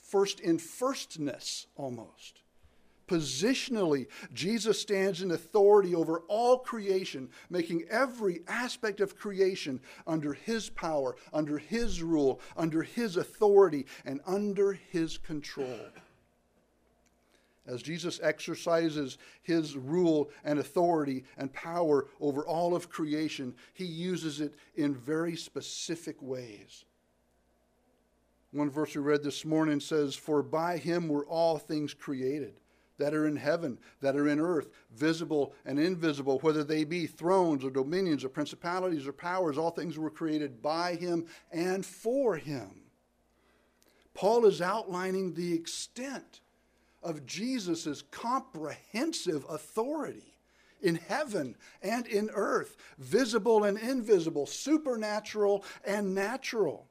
first 0.00 0.40
in 0.40 0.58
firstness 0.58 1.66
almost. 1.76 2.39
Positionally, 3.10 4.06
Jesus 4.32 4.80
stands 4.80 5.20
in 5.20 5.32
authority 5.32 5.96
over 5.96 6.20
all 6.28 6.58
creation, 6.58 7.28
making 7.48 7.82
every 7.90 8.42
aspect 8.46 9.00
of 9.00 9.16
creation 9.16 9.80
under 10.06 10.32
his 10.32 10.70
power, 10.70 11.16
under 11.32 11.58
his 11.58 12.04
rule, 12.04 12.40
under 12.56 12.82
his 12.82 13.16
authority, 13.16 13.86
and 14.04 14.20
under 14.28 14.74
his 14.74 15.18
control. 15.18 15.80
As 17.66 17.82
Jesus 17.82 18.20
exercises 18.22 19.18
his 19.42 19.76
rule 19.76 20.30
and 20.44 20.60
authority 20.60 21.24
and 21.36 21.52
power 21.52 22.06
over 22.20 22.46
all 22.46 22.76
of 22.76 22.90
creation, 22.90 23.56
he 23.74 23.86
uses 23.86 24.40
it 24.40 24.54
in 24.76 24.94
very 24.94 25.34
specific 25.34 26.14
ways. 26.22 26.84
One 28.52 28.70
verse 28.70 28.94
we 28.94 29.02
read 29.02 29.24
this 29.24 29.44
morning 29.44 29.80
says, 29.80 30.14
For 30.14 30.44
by 30.44 30.76
him 30.76 31.08
were 31.08 31.26
all 31.26 31.58
things 31.58 31.92
created 31.92 32.54
that 33.00 33.14
are 33.14 33.26
in 33.26 33.36
heaven, 33.36 33.78
that 34.00 34.16
are 34.16 34.28
in 34.28 34.40
earth, 34.40 34.68
visible 34.94 35.54
and 35.66 35.78
invisible, 35.78 36.38
whether 36.38 36.62
they 36.62 36.84
be 36.84 37.06
thrones 37.06 37.64
or 37.64 37.70
dominions 37.70 38.24
or 38.24 38.28
principalities 38.28 39.06
or 39.06 39.12
powers, 39.12 39.58
all 39.58 39.70
things 39.70 39.98
were 39.98 40.10
created 40.10 40.62
by 40.62 40.94
him 40.94 41.26
and 41.50 41.84
for 41.84 42.36
him. 42.36 42.82
Paul 44.14 44.46
is 44.46 44.60
outlining 44.60 45.34
the 45.34 45.54
extent 45.54 46.40
of 47.02 47.26
Jesus' 47.26 48.02
comprehensive 48.10 49.44
authority 49.48 50.34
in 50.82 50.96
heaven 50.96 51.56
and 51.82 52.06
in 52.06 52.30
earth, 52.34 52.76
visible 52.98 53.64
and 53.64 53.78
invisible, 53.78 54.46
supernatural 54.46 55.64
and 55.84 56.14
natural, 56.14 56.89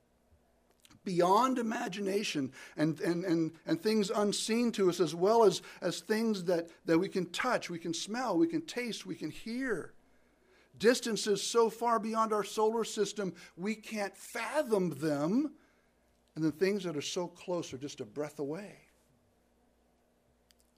beyond 1.04 1.58
imagination 1.58 2.52
and, 2.78 3.00
and, 3.02 3.24
and, 3.26 3.52
and 3.66 3.82
things 3.82 4.10
unseen 4.10 4.72
to 4.74 4.90
us, 4.90 5.00
as 5.00 5.16
well 5.16 5.44
as, 5.44 5.62
as 5.82 6.02
things 6.02 6.44
that, 6.46 6.70
that 6.86 6.98
we 6.98 7.10
can 7.10 7.26
touch, 7.28 7.70
we 7.70 7.80
can 7.80 7.94
smell, 7.94 8.38
we 8.38 8.48
can 8.48 8.62
taste, 8.62 9.06
we 9.06 9.16
can 9.16 9.32
hear. 9.32 9.94
Distances 10.78 11.44
so 11.44 11.70
far 11.70 12.00
beyond 12.00 12.32
our 12.32 12.44
solar 12.44 12.84
system, 12.84 13.34
we 13.58 13.76
can't 13.76 14.16
fathom 14.16 14.92
them. 15.00 15.52
And 16.36 16.44
the 16.44 16.52
things 16.52 16.84
that 16.84 16.96
are 16.96 17.02
so 17.02 17.28
close 17.28 17.74
are 17.74 17.78
just 17.78 18.00
a 18.00 18.06
breath 18.06 18.40
away. 18.40 18.78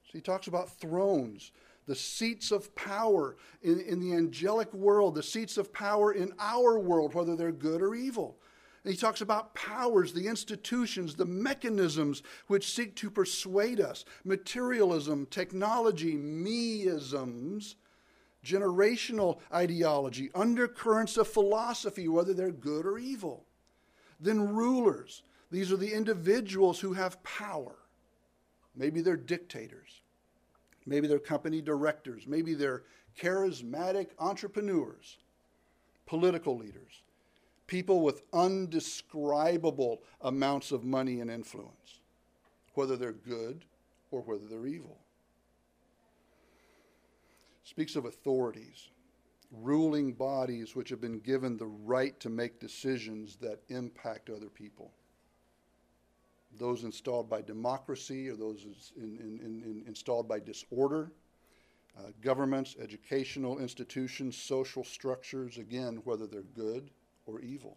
So 0.04 0.10
he 0.14 0.20
talks 0.20 0.48
about 0.48 0.68
thrones, 0.68 1.52
the 1.86 1.94
seats 1.94 2.50
of 2.50 2.74
power 2.74 3.36
in, 3.62 3.80
in 3.80 4.00
the 4.00 4.14
angelic 4.14 4.72
world, 4.74 5.14
the 5.14 5.22
seats 5.22 5.56
of 5.56 5.72
power 5.72 6.12
in 6.12 6.32
our 6.38 6.78
world, 6.78 7.14
whether 7.14 7.36
they're 7.36 7.52
good 7.52 7.80
or 7.80 7.94
evil. 7.94 8.36
He 8.84 8.96
talks 8.96 9.20
about 9.20 9.54
powers, 9.54 10.12
the 10.12 10.26
institutions, 10.26 11.14
the 11.14 11.24
mechanisms 11.24 12.22
which 12.48 12.74
seek 12.74 12.96
to 12.96 13.10
persuade 13.10 13.80
us 13.80 14.04
materialism, 14.24 15.26
technology, 15.26 16.16
meisms, 16.16 17.76
generational 18.44 19.38
ideology, 19.52 20.30
undercurrents 20.34 21.16
of 21.16 21.28
philosophy, 21.28 22.08
whether 22.08 22.34
they're 22.34 22.50
good 22.50 22.84
or 22.84 22.98
evil. 22.98 23.44
Then 24.18 24.54
rulers. 24.54 25.22
These 25.52 25.70
are 25.70 25.76
the 25.76 25.92
individuals 25.92 26.80
who 26.80 26.94
have 26.94 27.22
power. 27.22 27.76
Maybe 28.74 29.00
they're 29.00 29.16
dictators. 29.16 30.00
Maybe 30.86 31.06
they're 31.06 31.18
company 31.18 31.60
directors. 31.60 32.26
Maybe 32.26 32.54
they're 32.54 32.82
charismatic 33.20 34.08
entrepreneurs, 34.18 35.18
political 36.06 36.56
leaders, 36.56 37.02
people 37.72 38.02
with 38.02 38.22
undescribable 38.34 40.02
amounts 40.20 40.72
of 40.72 40.84
money 40.84 41.20
and 41.20 41.30
influence, 41.30 42.00
whether 42.74 42.98
they're 42.98 43.12
good 43.12 43.64
or 44.10 44.20
whether 44.20 44.46
they're 44.46 44.66
evil 44.66 44.98
speaks 47.64 47.96
of 47.96 48.04
authorities, 48.04 48.90
ruling 49.50 50.12
bodies 50.12 50.76
which 50.76 50.90
have 50.90 51.00
been 51.00 51.20
given 51.20 51.56
the 51.56 51.66
right 51.66 52.20
to 52.20 52.28
make 52.28 52.60
decisions 52.60 53.36
that 53.36 53.62
impact 53.70 54.28
other 54.28 54.50
people. 54.50 54.92
Those 56.58 56.84
installed 56.84 57.30
by 57.30 57.40
democracy 57.40 58.28
or 58.28 58.36
those 58.36 58.66
in, 58.98 59.16
in, 59.16 59.38
in, 59.40 59.84
installed 59.86 60.28
by 60.28 60.38
disorder. 60.40 61.12
Uh, 61.98 62.10
governments, 62.20 62.76
educational 62.78 63.58
institutions, 63.58 64.36
social 64.36 64.84
structures, 64.84 65.56
again, 65.56 66.02
whether 66.04 66.26
they're 66.26 66.42
good 66.42 66.90
or 67.32 67.40
evil. 67.40 67.76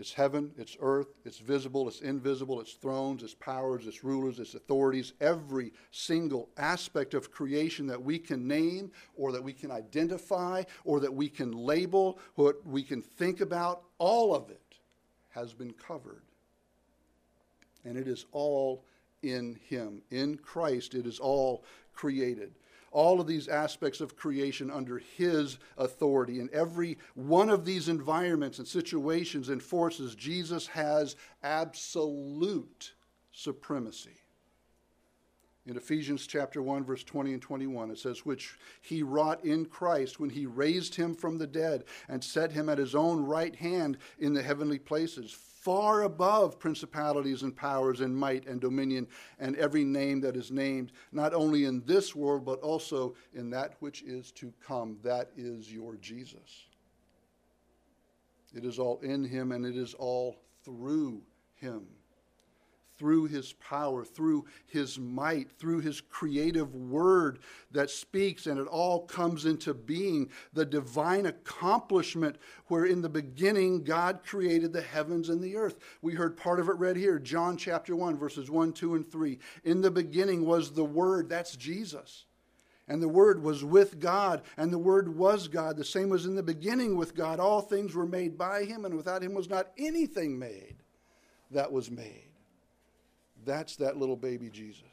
It's 0.00 0.14
heaven, 0.14 0.52
it's 0.56 0.78
earth, 0.80 1.08
it's 1.26 1.38
visible, 1.38 1.86
it's 1.86 2.00
invisible, 2.00 2.58
it's 2.58 2.72
thrones, 2.72 3.22
it's 3.22 3.34
powers, 3.34 3.86
it's 3.86 4.02
rulers, 4.02 4.38
it's 4.38 4.54
authorities, 4.54 5.12
every 5.20 5.74
single 5.90 6.48
aspect 6.56 7.12
of 7.12 7.30
creation 7.30 7.86
that 7.88 8.02
we 8.02 8.18
can 8.18 8.48
name 8.48 8.90
or 9.14 9.30
that 9.32 9.44
we 9.44 9.52
can 9.52 9.70
identify 9.70 10.62
or 10.84 11.00
that 11.00 11.12
we 11.12 11.28
can 11.28 11.52
label, 11.52 12.18
what 12.36 12.66
we 12.66 12.82
can 12.82 13.02
think 13.02 13.42
about, 13.42 13.82
all 13.98 14.34
of 14.34 14.48
it 14.48 14.76
has 15.30 15.52
been 15.52 15.72
covered. 15.72 16.22
And 17.84 17.98
it 17.98 18.08
is 18.08 18.24
all 18.32 18.84
in 19.22 19.58
Him. 19.68 20.00
In 20.10 20.38
Christ, 20.38 20.94
it 20.94 21.06
is 21.06 21.18
all 21.18 21.62
created 21.92 22.52
all 22.90 23.20
of 23.20 23.26
these 23.26 23.48
aspects 23.48 24.00
of 24.00 24.16
creation 24.16 24.70
under 24.70 24.98
His 24.98 25.58
authority. 25.78 26.40
In 26.40 26.50
every 26.52 26.98
one 27.14 27.50
of 27.50 27.64
these 27.64 27.88
environments 27.88 28.58
and 28.58 28.66
situations 28.66 29.48
and 29.48 29.62
forces, 29.62 30.14
Jesus 30.14 30.66
has 30.68 31.16
absolute 31.42 32.92
supremacy. 33.32 34.19
In 35.70 35.76
Ephesians 35.76 36.26
chapter 36.26 36.60
1 36.60 36.82
verse 36.82 37.04
20 37.04 37.32
and 37.32 37.40
21 37.40 37.92
it 37.92 37.98
says 38.00 38.26
which 38.26 38.58
he 38.80 39.04
wrought 39.04 39.44
in 39.44 39.64
Christ 39.64 40.18
when 40.18 40.28
he 40.28 40.44
raised 40.44 40.96
him 40.96 41.14
from 41.14 41.38
the 41.38 41.46
dead 41.46 41.84
and 42.08 42.24
set 42.24 42.50
him 42.50 42.68
at 42.68 42.76
his 42.76 42.96
own 42.96 43.24
right 43.24 43.54
hand 43.54 43.96
in 44.18 44.32
the 44.32 44.42
heavenly 44.42 44.80
places 44.80 45.30
far 45.30 46.02
above 46.02 46.58
principalities 46.58 47.44
and 47.44 47.54
powers 47.54 48.00
and 48.00 48.16
might 48.16 48.48
and 48.48 48.60
dominion 48.60 49.06
and 49.38 49.54
every 49.54 49.84
name 49.84 50.20
that 50.22 50.34
is 50.34 50.50
named, 50.50 50.90
not 51.12 51.32
only 51.34 51.66
in 51.66 51.84
this 51.86 52.16
world, 52.16 52.44
but 52.44 52.58
also 52.62 53.14
in 53.34 53.48
that 53.50 53.74
which 53.78 54.02
is 54.02 54.32
to 54.32 54.52
come. 54.66 54.98
That 55.04 55.30
is 55.36 55.72
your 55.72 55.94
Jesus. 55.98 56.66
It 58.52 58.64
is 58.64 58.80
all 58.80 58.98
in 59.02 59.22
him 59.22 59.52
and 59.52 59.64
it 59.64 59.76
is 59.76 59.94
all 59.94 60.40
through 60.64 61.22
him 61.54 61.86
through 63.00 63.24
his 63.24 63.54
power, 63.54 64.04
through 64.04 64.44
his 64.66 64.98
might, 64.98 65.50
through 65.50 65.80
his 65.80 66.02
creative 66.02 66.74
word 66.74 67.38
that 67.70 67.88
speaks, 67.88 68.46
and 68.46 68.60
it 68.60 68.66
all 68.66 69.06
comes 69.06 69.46
into 69.46 69.72
being. 69.72 70.28
The 70.52 70.66
divine 70.66 71.24
accomplishment 71.24 72.36
where 72.66 72.84
in 72.84 73.00
the 73.00 73.08
beginning 73.08 73.84
God 73.84 74.20
created 74.22 74.74
the 74.74 74.82
heavens 74.82 75.30
and 75.30 75.42
the 75.42 75.56
earth. 75.56 75.78
We 76.02 76.12
heard 76.12 76.36
part 76.36 76.60
of 76.60 76.68
it 76.68 76.76
read 76.76 76.96
here, 76.96 77.18
John 77.18 77.56
chapter 77.56 77.96
1, 77.96 78.18
verses 78.18 78.50
1, 78.50 78.74
2, 78.74 78.96
and 78.96 79.10
3. 79.10 79.38
In 79.64 79.80
the 79.80 79.90
beginning 79.90 80.44
was 80.44 80.72
the 80.72 80.84
Word, 80.84 81.30
that's 81.30 81.56
Jesus. 81.56 82.26
And 82.86 83.00
the 83.00 83.08
Word 83.08 83.42
was 83.42 83.64
with 83.64 83.98
God, 83.98 84.42
and 84.58 84.70
the 84.70 84.78
Word 84.78 85.16
was 85.16 85.48
God. 85.48 85.78
The 85.78 85.84
same 85.86 86.10
was 86.10 86.26
in 86.26 86.34
the 86.34 86.42
beginning 86.42 86.98
with 86.98 87.14
God. 87.14 87.40
All 87.40 87.62
things 87.62 87.94
were 87.94 88.04
made 88.04 88.36
by 88.36 88.64
Him, 88.64 88.84
and 88.84 88.94
without 88.94 89.22
Him 89.22 89.32
was 89.32 89.48
not 89.48 89.68
anything 89.78 90.38
made 90.38 90.76
that 91.50 91.72
was 91.72 91.90
made. 91.90 92.29
That's 93.44 93.76
that 93.76 93.96
little 93.96 94.16
baby 94.16 94.50
Jesus. 94.50 94.84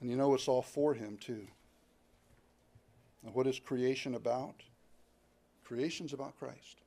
And 0.00 0.10
you 0.10 0.16
know, 0.16 0.34
it's 0.34 0.48
all 0.48 0.62
for 0.62 0.94
him, 0.94 1.16
too. 1.18 1.46
And 3.24 3.34
what 3.34 3.46
is 3.46 3.58
creation 3.58 4.14
about? 4.14 4.62
Creation's 5.64 6.12
about 6.12 6.38
Christ. 6.38 6.78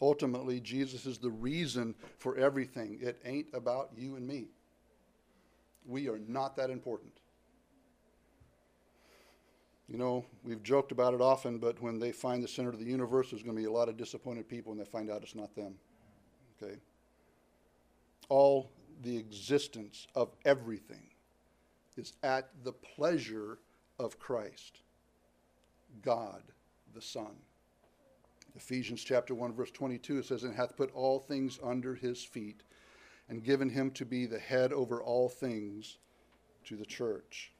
Ultimately, 0.00 0.60
Jesus 0.60 1.06
is 1.06 1.18
the 1.18 1.30
reason 1.30 1.94
for 2.18 2.36
everything. 2.36 2.98
It 3.00 3.20
ain't 3.24 3.48
about 3.52 3.90
you 3.96 4.16
and 4.16 4.26
me. 4.26 4.48
We 5.86 6.08
are 6.08 6.18
not 6.28 6.56
that 6.56 6.70
important. 6.70 7.12
You 9.88 9.98
know, 9.98 10.24
we've 10.42 10.62
joked 10.62 10.92
about 10.92 11.12
it 11.12 11.20
often, 11.20 11.58
but 11.58 11.80
when 11.82 11.98
they 11.98 12.12
find 12.12 12.42
the 12.42 12.48
center 12.48 12.70
of 12.70 12.78
the 12.78 12.86
universe, 12.86 13.30
there's 13.30 13.42
going 13.42 13.56
to 13.56 13.60
be 13.60 13.66
a 13.66 13.72
lot 13.72 13.88
of 13.88 13.96
disappointed 13.96 14.48
people 14.48 14.70
when 14.70 14.78
they 14.78 14.84
find 14.84 15.10
out 15.10 15.22
it's 15.22 15.34
not 15.34 15.54
them. 15.54 15.74
Okay? 16.62 16.76
All 18.28 18.70
the 19.02 19.16
existence 19.16 20.06
of 20.14 20.30
everything 20.44 21.08
is 21.96 22.14
at 22.22 22.48
the 22.64 22.72
pleasure 22.72 23.58
of 23.98 24.18
Christ, 24.18 24.80
God 26.02 26.42
the 26.94 27.02
Son. 27.02 27.36
Ephesians 28.56 29.02
chapter 29.02 29.34
1 29.34 29.52
verse 29.52 29.72
22 29.72 30.18
it 30.18 30.24
says 30.26 30.44
and 30.44 30.54
hath 30.54 30.76
put 30.76 30.94
all 30.94 31.18
things 31.18 31.58
under 31.62 31.94
his 31.94 32.22
feet 32.22 32.62
and 33.28 33.42
given 33.42 33.68
him 33.68 33.90
to 33.90 34.04
be 34.04 34.26
the 34.26 34.38
head 34.38 34.72
over 34.72 35.02
all 35.02 35.28
things 35.28 35.98
to 36.64 36.76
the 36.76 36.86
church. 36.86 37.52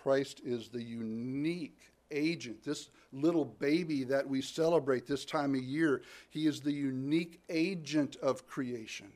Christ 0.00 0.40
is 0.44 0.68
the 0.68 0.82
unique 0.82 1.80
agent, 2.10 2.62
this 2.62 2.90
little 3.20 3.44
baby 3.44 4.04
that 4.04 4.28
we 4.28 4.42
celebrate 4.42 5.06
this 5.06 5.24
time 5.24 5.54
of 5.54 5.62
year, 5.62 6.02
he 6.30 6.46
is 6.46 6.60
the 6.60 6.72
unique 6.72 7.40
agent 7.48 8.16
of 8.16 8.46
creation. 8.46 9.12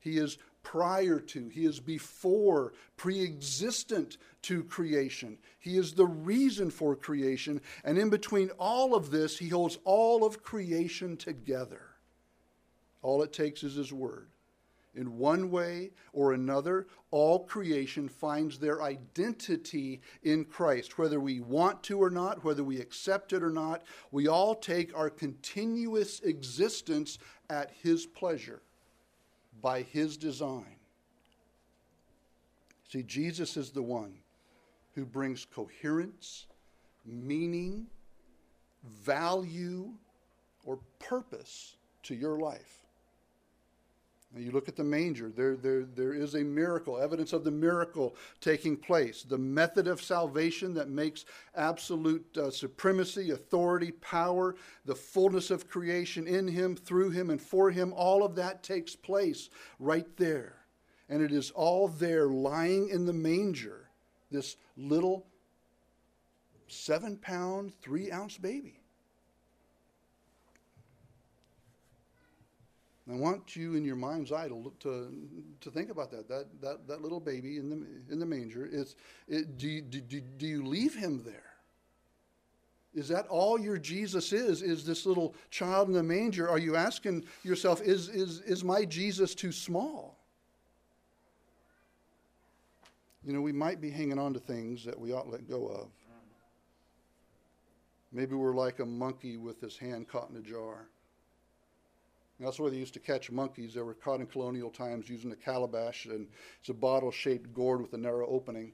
He 0.00 0.18
is 0.18 0.38
prior 0.62 1.18
to, 1.18 1.48
he 1.48 1.64
is 1.64 1.80
before, 1.80 2.72
pre 2.96 3.22
existent 3.22 4.18
to 4.42 4.64
creation. 4.64 5.38
He 5.58 5.76
is 5.76 5.92
the 5.94 6.06
reason 6.06 6.70
for 6.70 6.94
creation. 6.94 7.60
And 7.84 7.98
in 7.98 8.10
between 8.10 8.50
all 8.58 8.94
of 8.94 9.10
this, 9.10 9.38
he 9.38 9.48
holds 9.48 9.78
all 9.84 10.24
of 10.24 10.42
creation 10.42 11.16
together. 11.16 11.82
All 13.02 13.22
it 13.22 13.32
takes 13.32 13.62
is 13.62 13.74
his 13.74 13.92
word. 13.92 14.28
In 14.94 15.18
one 15.18 15.50
way 15.50 15.90
or 16.12 16.32
another, 16.32 16.86
all 17.10 17.44
creation 17.44 18.08
finds 18.08 18.58
their 18.58 18.82
identity 18.82 20.00
in 20.22 20.44
Christ. 20.44 20.98
Whether 20.98 21.20
we 21.20 21.40
want 21.40 21.82
to 21.84 22.02
or 22.02 22.10
not, 22.10 22.42
whether 22.44 22.64
we 22.64 22.80
accept 22.80 23.32
it 23.32 23.42
or 23.42 23.50
not, 23.50 23.82
we 24.10 24.26
all 24.26 24.54
take 24.54 24.96
our 24.96 25.10
continuous 25.10 26.20
existence 26.20 27.18
at 27.48 27.70
His 27.82 28.06
pleasure, 28.06 28.62
by 29.60 29.82
His 29.82 30.16
design. 30.16 30.76
See, 32.90 33.02
Jesus 33.02 33.56
is 33.56 33.70
the 33.70 33.82
one 33.82 34.14
who 34.94 35.04
brings 35.04 35.44
coherence, 35.44 36.46
meaning, 37.04 37.86
value, 38.84 39.92
or 40.64 40.78
purpose 40.98 41.76
to 42.04 42.14
your 42.14 42.38
life. 42.38 42.87
And 44.34 44.44
you 44.44 44.50
look 44.50 44.68
at 44.68 44.76
the 44.76 44.84
manger, 44.84 45.30
there, 45.30 45.56
there, 45.56 45.84
there 45.84 46.12
is 46.12 46.34
a 46.34 46.44
miracle, 46.44 46.98
evidence 46.98 47.32
of 47.32 47.44
the 47.44 47.50
miracle 47.50 48.14
taking 48.40 48.76
place. 48.76 49.22
The 49.22 49.38
method 49.38 49.86
of 49.88 50.02
salvation 50.02 50.74
that 50.74 50.90
makes 50.90 51.24
absolute 51.56 52.36
uh, 52.36 52.50
supremacy, 52.50 53.30
authority, 53.30 53.90
power, 53.92 54.54
the 54.84 54.94
fullness 54.94 55.50
of 55.50 55.68
creation 55.68 56.26
in 56.26 56.46
Him, 56.46 56.76
through 56.76 57.10
Him, 57.10 57.30
and 57.30 57.40
for 57.40 57.70
Him, 57.70 57.94
all 57.96 58.22
of 58.22 58.34
that 58.34 58.62
takes 58.62 58.94
place 58.94 59.48
right 59.78 60.14
there. 60.18 60.56
And 61.08 61.22
it 61.22 61.32
is 61.32 61.50
all 61.52 61.88
there 61.88 62.28
lying 62.28 62.90
in 62.90 63.06
the 63.06 63.14
manger, 63.14 63.88
this 64.30 64.56
little 64.76 65.26
seven 66.66 67.16
pound, 67.16 67.72
three 67.80 68.12
ounce 68.12 68.36
baby. 68.36 68.78
I 73.10 73.14
want 73.14 73.56
you 73.56 73.74
in 73.74 73.84
your 73.84 73.96
mind's 73.96 74.32
eye 74.32 74.48
to, 74.48 74.54
look, 74.54 74.78
to, 74.80 75.10
to 75.60 75.70
think 75.70 75.90
about 75.90 76.10
that. 76.10 76.28
That, 76.28 76.46
that. 76.60 76.86
that 76.88 77.02
little 77.02 77.20
baby 77.20 77.56
in 77.56 77.70
the, 77.70 78.12
in 78.12 78.18
the 78.18 78.26
manger, 78.26 78.68
is, 78.70 78.96
it, 79.28 79.56
do, 79.56 79.66
you, 79.66 79.80
do, 79.80 80.00
do 80.00 80.46
you 80.46 80.64
leave 80.64 80.94
him 80.94 81.22
there? 81.24 81.44
Is 82.94 83.08
that 83.08 83.26
all 83.28 83.58
your 83.58 83.78
Jesus 83.78 84.32
is? 84.32 84.60
Is 84.62 84.84
this 84.84 85.06
little 85.06 85.34
child 85.50 85.88
in 85.88 85.94
the 85.94 86.02
manger? 86.02 86.48
Are 86.48 86.58
you 86.58 86.76
asking 86.76 87.24
yourself, 87.44 87.80
is, 87.80 88.08
is, 88.08 88.40
is 88.40 88.64
my 88.64 88.84
Jesus 88.84 89.34
too 89.34 89.52
small? 89.52 90.18
you 93.28 93.34
know, 93.34 93.42
we 93.42 93.52
might 93.52 93.78
be 93.78 93.90
hanging 93.90 94.18
on 94.18 94.32
to 94.32 94.40
things 94.40 94.82
that 94.86 94.98
we 94.98 95.12
ought 95.12 95.24
to 95.24 95.30
let 95.30 95.46
go 95.46 95.66
of. 95.66 95.88
Maybe 98.10 98.34
we're 98.34 98.54
like 98.54 98.78
a 98.78 98.86
monkey 98.86 99.36
with 99.36 99.60
his 99.60 99.76
hand 99.76 100.08
caught 100.08 100.30
in 100.30 100.36
a 100.36 100.40
jar. 100.40 100.88
That's 102.40 102.60
where 102.60 102.70
they 102.70 102.76
used 102.76 102.94
to 102.94 103.00
catch 103.00 103.30
monkeys. 103.30 103.74
They 103.74 103.82
were 103.82 103.94
caught 103.94 104.20
in 104.20 104.26
colonial 104.26 104.70
times 104.70 105.08
using 105.08 105.32
a 105.32 105.36
calabash, 105.36 106.06
and 106.06 106.28
it's 106.60 106.68
a 106.68 106.74
bottle 106.74 107.10
shaped 107.10 107.52
gourd 107.52 107.80
with 107.80 107.92
a 107.94 107.98
narrow 107.98 108.28
opening. 108.28 108.72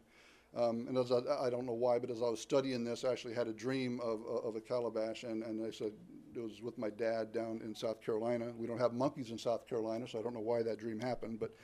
Um, 0.57 0.87
and 0.89 0.97
as 0.97 1.11
I, 1.11 1.19
I, 1.47 1.51
don't 1.51 1.67
know 1.67 1.73
why, 1.73 1.99
but 1.99 2.11
as 2.11 2.23
I 2.23 2.29
was 2.29 2.41
studying 2.41 2.85
this, 2.85 3.05
I 3.05 3.11
actually 3.11 3.35
had 3.35 3.49
a 3.49 3.53
dream 3.53 4.01
of, 4.01 4.21
of 4.45 4.55
a 4.55 4.61
calabash, 4.61 5.25
and, 5.25 5.43
and 5.43 5.67
I 5.67 5.71
said 5.71 5.93
it 6.37 6.41
was 6.41 6.63
with 6.63 6.79
my 6.79 6.91
dad 6.91 7.33
down 7.33 7.61
in 7.65 7.75
South 7.75 8.01
Carolina. 8.01 8.53
We 8.57 8.69
don't 8.69 8.79
have 8.79 8.93
monkeys 8.93 9.31
in 9.31 9.39
South 9.39 9.67
Carolina, 9.67 10.07
so 10.07 10.19
I 10.19 10.23
don't 10.23 10.35
know 10.35 10.41
why 10.41 10.63
that 10.63 10.79
dream 10.79 11.01
happened. 11.01 11.41
But, 11.41 11.57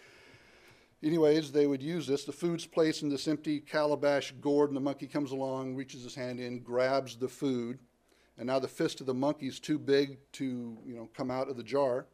anyways, 1.04 1.52
they 1.52 1.68
would 1.68 1.82
use 1.82 2.06
this. 2.06 2.24
The 2.24 2.32
food's 2.32 2.66
placed 2.66 3.02
in 3.02 3.10
this 3.10 3.28
empty 3.28 3.60
calabash 3.60 4.32
gourd, 4.40 4.70
and 4.70 4.76
the 4.76 4.80
monkey 4.80 5.06
comes 5.06 5.30
along, 5.30 5.76
reaches 5.76 6.02
his 6.02 6.16
hand 6.16 6.40
in, 6.40 6.60
grabs 6.60 7.16
the 7.16 7.28
food, 7.28 7.78
and 8.40 8.46
now 8.46 8.58
the 8.58 8.66
fist 8.66 9.02
of 9.02 9.06
the 9.06 9.12
monkey 9.12 9.46
is 9.46 9.60
too 9.60 9.78
big 9.78 10.16
to 10.32 10.78
you 10.86 10.96
know 10.96 11.10
come 11.14 11.30
out 11.30 11.50
of 11.50 11.58
the 11.58 11.62
jar. 11.62 12.06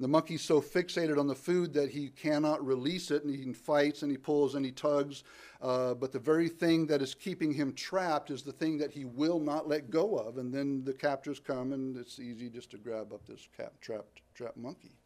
The 0.00 0.08
monkey's 0.08 0.42
so 0.42 0.60
fixated 0.60 1.16
on 1.16 1.28
the 1.28 1.34
food 1.34 1.72
that 1.74 1.90
he 1.90 2.08
cannot 2.08 2.66
release 2.66 3.12
it, 3.12 3.22
and 3.22 3.32
he 3.32 3.52
fights 3.52 4.02
and 4.02 4.10
he 4.10 4.16
pulls 4.16 4.56
and 4.56 4.64
he 4.64 4.72
tugs. 4.72 5.22
Uh, 5.60 5.94
but 5.94 6.10
the 6.10 6.18
very 6.18 6.48
thing 6.48 6.86
that 6.86 7.02
is 7.02 7.14
keeping 7.14 7.52
him 7.52 7.72
trapped 7.74 8.30
is 8.30 8.42
the 8.42 8.52
thing 8.52 8.78
that 8.78 8.90
he 8.90 9.04
will 9.04 9.38
not 9.38 9.68
let 9.68 9.90
go 9.90 10.16
of. 10.16 10.38
And 10.38 10.52
then 10.52 10.82
the 10.84 10.94
captors 10.94 11.38
come, 11.38 11.72
and 11.72 11.96
it's 11.96 12.18
easy 12.18 12.48
just 12.48 12.70
to 12.70 12.78
grab 12.78 13.12
up 13.12 13.24
this 13.26 13.46
cap, 13.56 13.74
trapped, 13.80 14.22
trapped 14.34 14.56
monkey. 14.56 14.96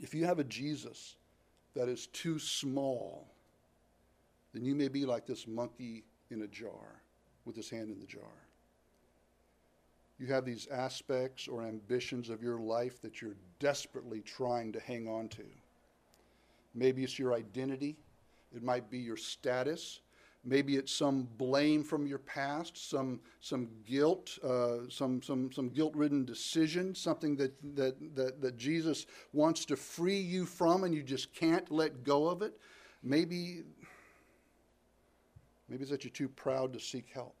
If 0.00 0.14
you 0.14 0.24
have 0.24 0.38
a 0.38 0.44
Jesus 0.44 1.16
that 1.74 1.88
is 1.88 2.06
too 2.08 2.38
small, 2.38 3.28
then 4.54 4.64
you 4.64 4.74
may 4.74 4.88
be 4.88 5.04
like 5.04 5.26
this 5.26 5.46
monkey 5.46 6.04
in 6.30 6.42
a 6.42 6.48
jar 6.48 7.01
with 7.44 7.56
his 7.56 7.70
hand 7.70 7.90
in 7.90 8.00
the 8.00 8.06
jar 8.06 8.42
you 10.22 10.28
have 10.28 10.44
these 10.44 10.68
aspects 10.68 11.48
or 11.48 11.64
ambitions 11.64 12.30
of 12.30 12.44
your 12.44 12.60
life 12.60 13.02
that 13.02 13.20
you're 13.20 13.36
desperately 13.58 14.20
trying 14.20 14.72
to 14.72 14.78
hang 14.78 15.08
on 15.08 15.26
to. 15.28 15.42
Maybe 16.74 17.02
it's 17.02 17.18
your 17.18 17.34
identity, 17.34 17.96
it 18.54 18.62
might 18.62 18.88
be 18.88 18.98
your 18.98 19.16
status. 19.16 20.00
Maybe 20.44 20.74
it's 20.74 20.92
some 20.92 21.28
blame 21.38 21.84
from 21.84 22.04
your 22.04 22.18
past, 22.18 22.90
some, 22.90 23.20
some 23.40 23.68
guilt, 23.86 24.40
uh, 24.42 24.88
some, 24.88 25.22
some, 25.22 25.52
some 25.52 25.68
guilt 25.68 25.94
ridden 25.94 26.24
decision, 26.24 26.96
something 26.96 27.36
that, 27.36 27.52
that, 27.76 28.16
that, 28.16 28.40
that 28.40 28.56
Jesus 28.56 29.06
wants 29.32 29.64
to 29.66 29.76
free 29.76 30.18
you 30.18 30.44
from 30.44 30.82
and 30.82 30.92
you 30.92 31.04
just 31.04 31.32
can't 31.32 31.70
let 31.70 32.02
go 32.02 32.26
of 32.26 32.42
it. 32.42 32.58
Maybe, 33.04 33.62
maybe 35.72 35.82
it's 35.82 35.90
that 35.90 36.04
you're 36.04 36.10
too 36.10 36.28
proud 36.28 36.70
to 36.74 36.78
seek 36.78 37.08
help 37.14 37.34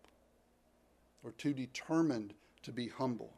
or 1.22 1.32
too 1.32 1.52
determined 1.52 2.32
to 2.62 2.72
be 2.72 2.88
humble. 2.88 3.30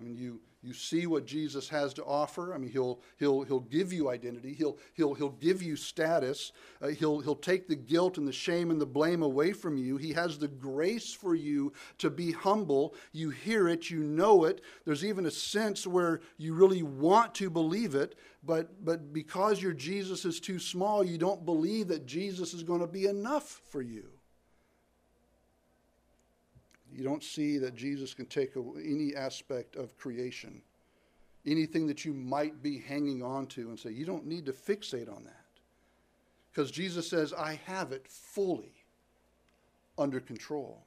I 0.00 0.04
mean, 0.04 0.16
you, 0.16 0.40
you 0.62 0.74
see 0.74 1.06
what 1.06 1.26
Jesus 1.26 1.68
has 1.70 1.94
to 1.94 2.04
offer. 2.04 2.54
I 2.54 2.58
mean, 2.58 2.70
he'll, 2.70 3.00
he'll, 3.18 3.42
he'll 3.42 3.60
give 3.60 3.92
you 3.92 4.10
identity, 4.10 4.52
he'll, 4.52 4.78
he'll, 4.94 5.14
he'll 5.14 5.30
give 5.30 5.62
you 5.62 5.74
status, 5.74 6.52
uh, 6.82 6.88
he'll, 6.88 7.20
he'll 7.20 7.34
take 7.34 7.66
the 7.66 7.76
guilt 7.76 8.18
and 8.18 8.28
the 8.28 8.32
shame 8.32 8.70
and 8.70 8.80
the 8.80 8.86
blame 8.86 9.22
away 9.22 9.52
from 9.52 9.76
you. 9.76 9.96
He 9.96 10.12
has 10.12 10.38
the 10.38 10.48
grace 10.48 11.12
for 11.12 11.34
you 11.34 11.72
to 11.98 12.10
be 12.10 12.32
humble. 12.32 12.94
You 13.12 13.30
hear 13.30 13.68
it, 13.68 13.88
you 13.88 14.02
know 14.02 14.44
it. 14.44 14.60
There's 14.84 15.04
even 15.04 15.26
a 15.26 15.30
sense 15.30 15.86
where 15.86 16.20
you 16.36 16.54
really 16.54 16.82
want 16.82 17.34
to 17.36 17.48
believe 17.48 17.94
it, 17.94 18.16
but, 18.42 18.84
but 18.84 19.12
because 19.12 19.62
your 19.62 19.72
Jesus 19.72 20.24
is 20.24 20.40
too 20.40 20.58
small, 20.58 21.02
you 21.04 21.18
don't 21.18 21.44
believe 21.44 21.88
that 21.88 22.06
Jesus 22.06 22.52
is 22.52 22.62
going 22.62 22.80
to 22.80 22.86
be 22.86 23.06
enough 23.06 23.62
for 23.70 23.80
you. 23.80 24.10
You 27.00 27.06
don't 27.06 27.24
see 27.24 27.56
that 27.56 27.74
Jesus 27.74 28.12
can 28.12 28.26
take 28.26 28.50
any 28.76 29.16
aspect 29.16 29.74
of 29.74 29.96
creation, 29.96 30.60
anything 31.46 31.86
that 31.86 32.04
you 32.04 32.12
might 32.12 32.62
be 32.62 32.76
hanging 32.76 33.22
on 33.22 33.46
to, 33.46 33.70
and 33.70 33.80
say, 33.80 33.88
you 33.88 34.04
don't 34.04 34.26
need 34.26 34.44
to 34.44 34.52
fixate 34.52 35.08
on 35.08 35.24
that. 35.24 35.46
Because 36.52 36.70
Jesus 36.70 37.08
says, 37.08 37.32
I 37.32 37.58
have 37.64 37.92
it 37.92 38.06
fully 38.06 38.74
under 39.96 40.20
control. 40.20 40.82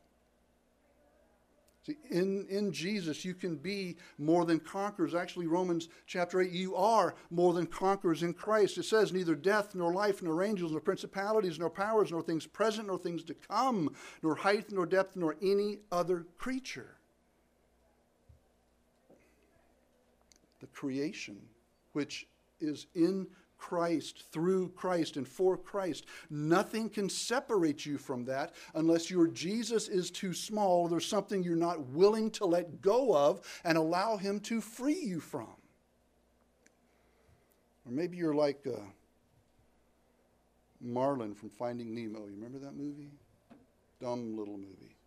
See, 1.85 1.97
in, 2.09 2.47
in 2.49 2.71
Jesus, 2.71 3.25
you 3.25 3.33
can 3.33 3.57
be 3.57 3.97
more 4.17 4.45
than 4.45 4.59
conquerors. 4.59 5.13
Actually, 5.13 5.47
Romans 5.47 5.89
chapter 6.07 6.41
8, 6.41 6.49
you 6.49 6.77
are 6.77 7.13
more 7.29 7.53
than 7.53 7.65
conquerors 7.65 8.23
in 8.23 8.33
Christ. 8.33 8.77
It 8.77 8.83
says, 8.83 9.11
neither 9.11 9.35
death, 9.35 9.75
nor 9.75 9.91
life, 9.93 10.23
nor 10.23 10.43
angels, 10.43 10.71
nor 10.71 10.79
principalities, 10.79 11.59
nor 11.59 11.69
powers, 11.69 12.09
nor 12.11 12.21
things 12.21 12.47
present, 12.47 12.87
nor 12.87 12.97
things 12.97 13.21
to 13.25 13.33
come, 13.33 13.93
nor 14.21 14.33
height, 14.33 14.71
nor 14.71 14.85
depth, 14.85 15.17
nor 15.17 15.35
any 15.41 15.79
other 15.91 16.25
creature. 16.37 16.95
The 20.61 20.67
creation, 20.67 21.37
which 21.91 22.27
is 22.61 22.87
in 22.95 23.27
Christ, 23.63 24.25
through 24.33 24.67
Christ, 24.75 25.15
and 25.15 25.25
for 25.25 25.55
Christ. 25.55 26.05
Nothing 26.29 26.89
can 26.89 27.09
separate 27.09 27.85
you 27.85 27.97
from 27.97 28.25
that 28.25 28.53
unless 28.75 29.09
your 29.09 29.25
Jesus 29.27 29.87
is 29.87 30.11
too 30.11 30.33
small. 30.33 30.89
There's 30.89 31.05
something 31.05 31.41
you're 31.41 31.55
not 31.55 31.87
willing 31.87 32.29
to 32.31 32.45
let 32.45 32.81
go 32.81 33.15
of 33.15 33.39
and 33.63 33.77
allow 33.77 34.17
Him 34.17 34.41
to 34.41 34.59
free 34.59 34.99
you 34.99 35.21
from. 35.21 35.55
Or 37.85 37.93
maybe 37.93 38.17
you're 38.17 38.35
like 38.35 38.67
uh, 38.67 38.81
Marlin 40.81 41.33
from 41.33 41.49
Finding 41.49 41.95
Nemo. 41.95 42.25
You 42.25 42.35
remember 42.35 42.59
that 42.59 42.75
movie? 42.75 43.11
Dumb 44.01 44.37
little 44.37 44.57
movie. 44.57 44.97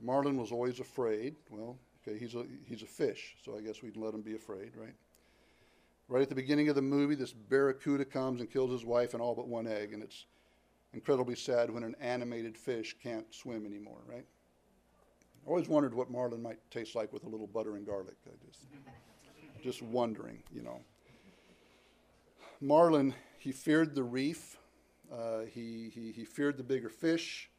Marlin 0.00 0.36
was 0.36 0.52
always 0.52 0.78
afraid. 0.78 1.34
Well, 1.50 1.76
okay, 2.06 2.16
he's 2.16 2.36
a, 2.36 2.44
he's 2.66 2.82
a 2.82 2.86
fish, 2.86 3.34
so 3.44 3.56
I 3.56 3.62
guess 3.62 3.82
we'd 3.82 3.96
let 3.96 4.14
him 4.14 4.22
be 4.22 4.36
afraid, 4.36 4.76
right? 4.76 4.94
Right 6.08 6.22
at 6.22 6.28
the 6.28 6.34
beginning 6.34 6.68
of 6.68 6.74
the 6.74 6.82
movie, 6.82 7.14
this 7.14 7.32
barracuda 7.32 8.04
comes 8.04 8.40
and 8.40 8.50
kills 8.50 8.70
his 8.70 8.84
wife 8.84 9.14
and 9.14 9.22
all 9.22 9.34
but 9.34 9.48
one 9.48 9.66
egg, 9.66 9.94
and 9.94 10.02
it's 10.02 10.26
incredibly 10.92 11.34
sad 11.34 11.70
when 11.70 11.82
an 11.82 11.96
animated 12.00 12.56
fish 12.58 12.94
can't 13.02 13.32
swim 13.34 13.64
anymore, 13.64 14.02
right? 14.06 14.24
I 15.44 15.48
always 15.48 15.68
wondered 15.68 15.94
what 15.94 16.10
marlin 16.10 16.42
might 16.42 16.58
taste 16.70 16.94
like 16.94 17.12
with 17.12 17.24
a 17.24 17.28
little 17.28 17.46
butter 17.46 17.76
and 17.76 17.86
garlic. 17.86 18.16
I 18.26 18.30
just, 18.46 18.66
just 19.62 19.82
wondering, 19.82 20.42
you 20.52 20.62
know. 20.62 20.80
Marlin, 22.60 23.14
he 23.38 23.52
feared 23.52 23.94
the 23.94 24.02
reef. 24.02 24.56
Uh, 25.12 25.40
he, 25.52 25.90
he, 25.94 26.12
he 26.12 26.24
feared 26.24 26.56
the 26.56 26.62
bigger 26.62 26.88
fish. 26.88 27.50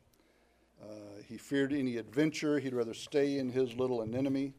Uh, 0.81 1.21
he 1.27 1.38
feared 1.38 1.73
any 1.73 1.97
adventure. 1.97 2.60
He'd 2.60 2.73
rather 2.73 2.93
stay 2.93 3.38
in 3.38 3.49
his 3.49 3.75
little 3.75 4.01
anemone. 4.01 4.53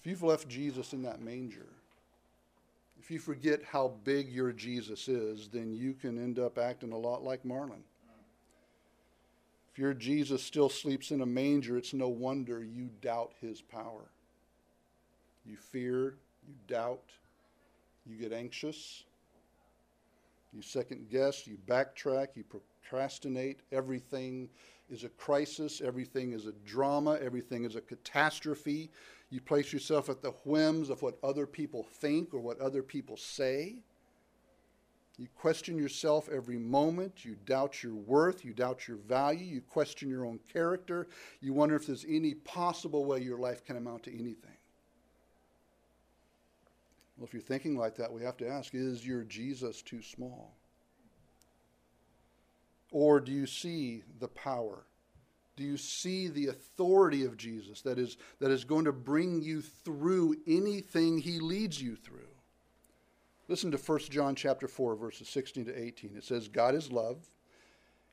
If 0.00 0.06
you've 0.06 0.22
left 0.22 0.48
Jesus 0.48 0.94
in 0.94 1.02
that 1.02 1.20
manger, 1.20 1.66
if 2.98 3.10
you 3.10 3.18
forget 3.18 3.60
how 3.62 3.92
big 4.02 4.30
your 4.30 4.50
Jesus 4.50 5.08
is, 5.08 5.48
then 5.48 5.74
you 5.74 5.92
can 5.92 6.16
end 6.16 6.38
up 6.38 6.56
acting 6.56 6.92
a 6.92 6.96
lot 6.96 7.22
like 7.22 7.44
Marlin. 7.44 7.84
If 9.70 9.78
your 9.78 9.92
Jesus 9.92 10.42
still 10.42 10.70
sleeps 10.70 11.10
in 11.10 11.20
a 11.20 11.26
manger, 11.26 11.76
it's 11.76 11.92
no 11.92 12.08
wonder 12.08 12.64
you 12.64 12.88
doubt 13.02 13.32
his 13.42 13.60
power. 13.60 14.06
You 15.44 15.56
fear, 15.56 16.14
you 16.48 16.54
doubt, 16.66 17.10
you 18.06 18.16
get 18.16 18.32
anxious, 18.32 19.04
you 20.54 20.62
second 20.62 21.10
guess, 21.10 21.46
you 21.46 21.58
backtrack, 21.66 22.28
you 22.36 22.44
procrastinate. 22.44 23.60
Everything 23.70 24.48
is 24.90 25.04
a 25.04 25.08
crisis, 25.10 25.82
everything 25.84 26.32
is 26.32 26.46
a 26.46 26.52
drama, 26.64 27.18
everything 27.22 27.64
is 27.64 27.76
a 27.76 27.80
catastrophe. 27.80 28.90
You 29.30 29.40
place 29.40 29.72
yourself 29.72 30.08
at 30.08 30.22
the 30.22 30.32
whims 30.44 30.90
of 30.90 31.02
what 31.02 31.18
other 31.22 31.46
people 31.46 31.84
think 31.84 32.34
or 32.34 32.40
what 32.40 32.60
other 32.60 32.82
people 32.82 33.16
say. 33.16 33.76
You 35.18 35.28
question 35.36 35.78
yourself 35.78 36.28
every 36.28 36.58
moment. 36.58 37.24
You 37.24 37.36
doubt 37.46 37.82
your 37.82 37.94
worth. 37.94 38.44
You 38.44 38.54
doubt 38.54 38.88
your 38.88 38.96
value. 38.96 39.44
You 39.44 39.60
question 39.60 40.08
your 40.08 40.26
own 40.26 40.40
character. 40.52 41.06
You 41.40 41.52
wonder 41.52 41.76
if 41.76 41.86
there's 41.86 42.06
any 42.08 42.34
possible 42.34 43.04
way 43.04 43.20
your 43.20 43.38
life 43.38 43.64
can 43.64 43.76
amount 43.76 44.04
to 44.04 44.12
anything. 44.12 44.56
Well, 47.16 47.26
if 47.26 47.34
you're 47.34 47.42
thinking 47.42 47.76
like 47.76 47.96
that, 47.96 48.10
we 48.10 48.22
have 48.22 48.38
to 48.38 48.48
ask 48.48 48.74
is 48.74 49.06
your 49.06 49.24
Jesus 49.24 49.82
too 49.82 50.02
small? 50.02 50.56
Or 52.90 53.20
do 53.20 53.30
you 53.30 53.46
see 53.46 54.02
the 54.18 54.28
power 54.28 54.86
do 55.60 55.66
you 55.66 55.76
see 55.76 56.26
the 56.26 56.46
authority 56.46 57.26
of 57.26 57.36
Jesus 57.36 57.82
that 57.82 57.98
is, 57.98 58.16
that 58.38 58.50
is 58.50 58.64
going 58.64 58.86
to 58.86 58.92
bring 58.92 59.42
you 59.42 59.60
through 59.60 60.34
anything 60.46 61.18
he 61.18 61.38
leads 61.38 61.82
you 61.82 61.96
through? 61.96 62.30
Listen 63.46 63.70
to 63.70 63.76
1 63.76 63.98
John 64.08 64.34
chapter 64.34 64.66
4, 64.66 64.96
verses 64.96 65.28
16 65.28 65.66
to 65.66 65.78
18. 65.78 66.16
It 66.16 66.24
says, 66.24 66.48
God 66.48 66.74
is 66.74 66.90
love. 66.90 67.18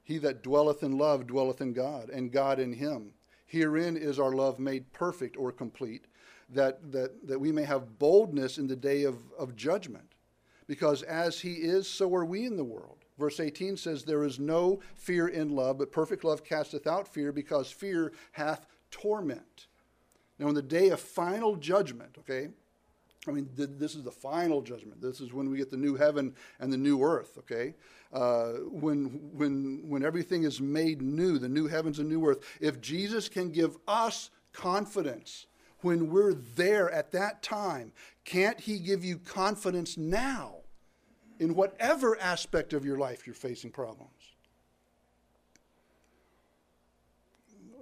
He 0.03 0.17
that 0.17 0.43
dwelleth 0.43 0.83
in 0.83 0.97
love 0.97 1.25
dwelleth 1.25 1.61
in 1.61 1.71
God, 1.71 2.09
and 2.09 2.33
God 2.33 2.59
in 2.59 2.73
him. 2.73 3.13
Herein 3.45 3.95
is 3.95 4.19
our 4.19 4.33
love 4.33 4.59
made 4.59 4.91
perfect 4.91 5.37
or 5.37 5.53
complete, 5.53 6.03
that, 6.49 6.91
that, 6.91 7.25
that 7.29 7.39
we 7.39 7.53
may 7.53 7.63
have 7.63 7.97
boldness 7.97 8.57
in 8.57 8.67
the 8.67 8.75
day 8.75 9.03
of, 9.03 9.19
of 9.39 9.55
judgment. 9.55 10.15
Because 10.67 11.01
as 11.03 11.39
he 11.39 11.53
is, 11.53 11.87
so 11.87 12.13
are 12.13 12.25
we 12.25 12.45
in 12.45 12.57
the 12.57 12.65
world. 12.65 13.05
Verse 13.17 13.39
18 13.39 13.77
says, 13.77 14.03
There 14.03 14.23
is 14.23 14.39
no 14.39 14.79
fear 14.95 15.27
in 15.27 15.49
love, 15.49 15.79
but 15.79 15.91
perfect 15.91 16.23
love 16.23 16.43
casteth 16.43 16.85
out 16.87 17.07
fear, 17.07 17.31
because 17.31 17.71
fear 17.71 18.11
hath 18.33 18.67
torment. 18.91 19.67
Now, 20.39 20.49
in 20.49 20.55
the 20.55 20.61
day 20.61 20.89
of 20.89 20.99
final 20.99 21.55
judgment, 21.55 22.17
okay, 22.19 22.49
I 23.27 23.31
mean, 23.31 23.49
th- 23.57 23.69
this 23.73 23.95
is 23.95 24.03
the 24.03 24.11
final 24.11 24.61
judgment. 24.61 25.01
This 25.01 25.19
is 25.19 25.33
when 25.33 25.49
we 25.49 25.57
get 25.57 25.71
the 25.71 25.77
new 25.77 25.95
heaven 25.95 26.35
and 26.59 26.71
the 26.71 26.77
new 26.77 27.01
earth, 27.03 27.37
okay? 27.39 27.73
Uh, 28.13 28.53
when, 28.69 29.05
when, 29.33 29.83
when 29.89 30.05
everything 30.05 30.43
is 30.43 30.61
made 30.61 31.01
new, 31.01 31.39
the 31.39 31.49
new 31.49 31.67
heavens 31.67 31.99
and 31.99 32.07
new 32.07 32.25
earth. 32.25 32.39
If 32.61 32.79
Jesus 32.79 33.27
can 33.27 33.51
give 33.51 33.77
us 33.87 34.29
confidence 34.53 35.47
when 35.81 36.09
we're 36.09 36.33
there 36.33 36.89
at 36.91 37.11
that 37.11 37.43
time, 37.43 37.91
can't 38.23 38.59
He 38.59 38.79
give 38.79 39.03
you 39.03 39.17
confidence 39.17 39.97
now 39.97 40.56
in 41.39 41.55
whatever 41.55 42.19
aspect 42.19 42.73
of 42.73 42.85
your 42.85 42.97
life 42.97 43.25
you're 43.25 43.35
facing 43.35 43.71
problems? 43.71 44.11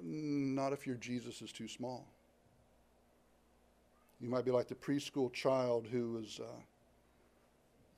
Not 0.03 0.71
if 0.73 0.85
your 0.85 0.97
Jesus 0.97 1.41
is 1.41 1.51
too 1.51 1.67
small. 1.67 2.05
You 4.21 4.29
might 4.29 4.45
be 4.45 4.51
like 4.51 4.67
the 4.67 4.75
preschool 4.75 5.31
child 5.33 5.87
who 5.91 6.17
is, 6.17 6.39
uh, 6.39 6.59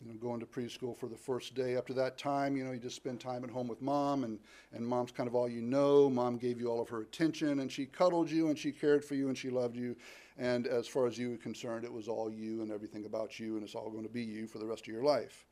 you 0.02 0.12
know, 0.12 0.18
going 0.20 0.40
to 0.40 0.46
preschool 0.46 0.98
for 0.98 1.08
the 1.08 1.18
first 1.18 1.54
day. 1.54 1.76
Up 1.76 1.88
to 1.88 1.94
that 1.94 2.18
time, 2.18 2.56
you 2.56 2.64
know, 2.64 2.72
you 2.72 2.80
just 2.80 2.96
spend 2.96 3.20
time 3.20 3.44
at 3.44 3.50
home 3.50 3.68
with 3.68 3.82
mom, 3.82 4.24
and, 4.24 4.40
and 4.74 4.86
mom's 4.86 5.12
kind 5.12 5.28
of 5.28 5.36
all 5.36 5.50
you 5.50 5.62
know. 5.62 6.10
Mom 6.10 6.38
gave 6.38 6.60
you 6.60 6.70
all 6.70 6.82
of 6.82 6.90
her 6.90 7.02
attention, 7.02 7.60
and 7.60 7.72
she 7.72 7.86
cuddled 7.86 8.30
you, 8.30 8.50
and 8.50 8.58
she 8.58 8.72
cared 8.72 9.04
for 9.04 9.16
you, 9.16 9.28
and 9.28 9.38
she 9.38 9.50
loved 9.50 9.76
you. 9.76 9.96
And 10.38 10.68
as 10.68 10.88
far 10.88 11.08
as 11.08 11.18
you 11.18 11.32
were 11.32 11.38
concerned, 11.38 11.84
it 11.84 11.92
was 11.92 12.08
all 12.08 12.32
you 12.32 12.62
and 12.62 12.72
everything 12.72 13.06
about 13.06 13.40
you, 13.40 13.56
and 13.56 13.64
it's 13.64 13.76
all 13.76 13.90
going 13.90 14.04
to 14.04 14.10
be 14.10 14.24
you 14.24 14.48
for 14.48 14.60
the 14.60 14.66
rest 14.66 14.88
of 14.88 14.94
your 14.94 15.04
life. 15.04 15.47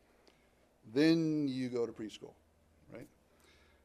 Then 0.93 1.47
you 1.47 1.69
go 1.69 1.85
to 1.85 1.91
preschool, 1.91 2.33
right? 2.93 3.07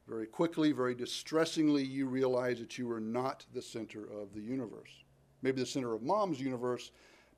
Very 0.09 0.27
quickly, 0.27 0.73
very 0.73 0.95
distressingly, 0.95 1.85
you 1.85 2.07
realize 2.07 2.59
that 2.59 2.79
you 2.79 2.91
are 2.91 3.01
not 3.01 3.47
the 3.55 3.63
center 3.63 4.05
of 4.05 4.35
the 4.35 4.41
universe 4.41 5.05
maybe 5.43 5.61
the 5.61 5.67
center 5.67 5.95
of 5.95 6.03
mom's 6.03 6.41
universe, 6.41 6.91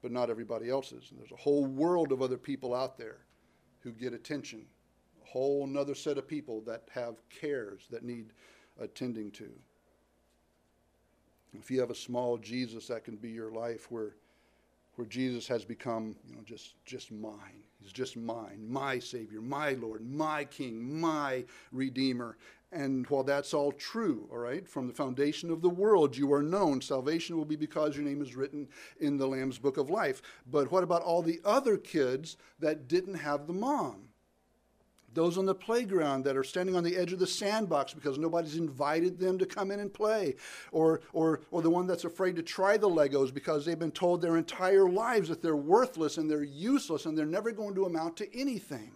but 0.03 0.13
not 0.13 0.31
everybody 0.31 0.69
else's. 0.69 1.11
And 1.11 1.21
there's 1.21 1.33
a 1.33 1.37
whole 1.37 1.67
world 1.67 2.13
of 2.13 2.23
other 2.23 2.37
people 2.37 2.75
out 2.75 2.99
there 2.99 3.19
who 3.81 3.93
get 3.93 4.13
attention, 4.13 4.65
a 5.23 5.29
whole 5.29 5.65
another 5.65 5.95
set 5.95 6.19
of 6.19 6.27
people 6.27 6.61
that 6.63 6.83
have 6.93 7.17
cares 7.29 7.87
that 7.91 8.05
need 8.05 8.33
attending 8.81 9.31
to. 9.33 9.51
If 11.55 11.71
you 11.71 11.81
have 11.81 11.91
a 11.91 11.95
small 11.95 12.39
Jesus, 12.39 12.87
that 12.89 13.05
can 13.05 13.17
be 13.17 13.31
your 13.31 13.51
life 13.51 13.91
where, 13.91 14.15
where 14.97 15.07
Jesus 15.07 15.47
has 15.49 15.65
become, 15.65 16.17
you 16.27 16.35
know, 16.35 16.43
just, 16.45 16.75
just 16.87 17.13
mine. 17.13 17.63
He's 17.83 17.93
just 17.93 18.17
mine, 18.17 18.65
my 18.69 18.99
Savior, 18.99 19.41
my 19.41 19.73
Lord, 19.73 20.09
my 20.09 20.45
King, 20.45 21.01
my 21.01 21.45
Redeemer. 21.73 22.37
And 22.71 23.07
while 23.09 23.25
that's 23.25 23.53
all 23.53 23.73
true, 23.73 24.29
all 24.31 24.39
right, 24.39 24.67
from 24.67 24.87
the 24.87 24.95
foundation 24.95 25.51
of 25.51 25.61
the 25.61 25.69
world, 25.69 26.17
you 26.17 26.33
are 26.33 26.43
known. 26.43 26.81
Salvation 26.81 27.37
will 27.37 27.45
be 27.45 27.57
because 27.57 27.97
your 27.97 28.05
name 28.05 28.23
is 28.23 28.35
written 28.35 28.69
in 29.01 29.19
the 29.19 29.27
Lamb's 29.27 29.59
book 29.59 29.77
of 29.77 29.91
life. 29.91 30.23
But 30.51 30.71
what 30.71 30.85
about 30.85 31.03
all 31.03 31.21
the 31.21 31.41
other 31.45 31.77
kids 31.77 32.37
that 32.61 32.89
didn't 32.89 33.15
have 33.15 33.47
the 33.47 33.53
mom? 33.53 34.12
Those 35.15 35.37
on 35.37 35.47
the 35.47 35.55
playground 35.55 36.25
that 36.25 36.37
are 36.37 36.45
standing 36.45 36.75
on 36.75 36.85
the 36.85 36.97
edge 36.97 37.13
of 37.13 37.19
the 37.19 37.27
sandbox 37.27 37.93
because 37.93 38.19
nobody's 38.19 38.57
invited 38.57 39.19
them 39.19 39.39
to 39.39 39.47
come 39.47 39.71
in 39.71 39.81
and 39.81 39.93
play. 39.93 40.37
Or, 40.71 41.03
or, 41.13 41.41
or 41.51 41.63
the 41.63 41.71
one 41.71 41.87
that's 41.87 42.05
afraid 42.05 42.37
to 42.37 42.43
try 42.43 42.77
the 42.77 42.89
Legos 42.89 43.33
because 43.33 43.65
they've 43.65 43.79
been 43.79 43.91
told 43.91 44.23
their 44.23 44.37
entire 44.37 44.89
lives 44.89 45.29
that 45.29 45.43
they're 45.43 45.57
worthless 45.57 46.17
and 46.17 46.31
they're 46.31 46.43
useless 46.43 47.07
and 47.07 47.17
they're 47.17 47.27
never 47.27 47.53
going 47.53 47.75
to 47.75 47.85
amount 47.85 48.17
to 48.19 48.39
anything. 48.39 48.93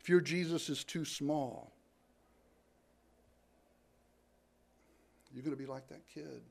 If 0.00 0.08
your 0.08 0.20
Jesus 0.20 0.70
is 0.70 0.84
too 0.84 1.04
small, 1.04 1.72
You're 5.32 5.44
going 5.44 5.56
to 5.56 5.62
be 5.62 5.70
like 5.70 5.88
that 5.88 6.06
kid. 6.12 6.42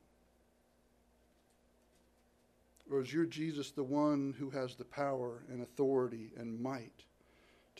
Or 2.91 3.01
is 3.01 3.13
your 3.13 3.25
Jesus 3.25 3.71
the 3.71 3.83
one 3.83 4.33
who 4.39 4.49
has 4.49 4.75
the 4.75 4.85
power 4.85 5.43
and 5.49 5.61
authority 5.61 6.31
and 6.37 6.59
might 6.59 7.03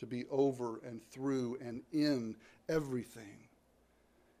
to 0.00 0.06
be 0.06 0.24
over 0.30 0.80
and 0.84 1.00
through 1.10 1.58
and 1.64 1.82
in 1.92 2.36
everything? 2.68 3.48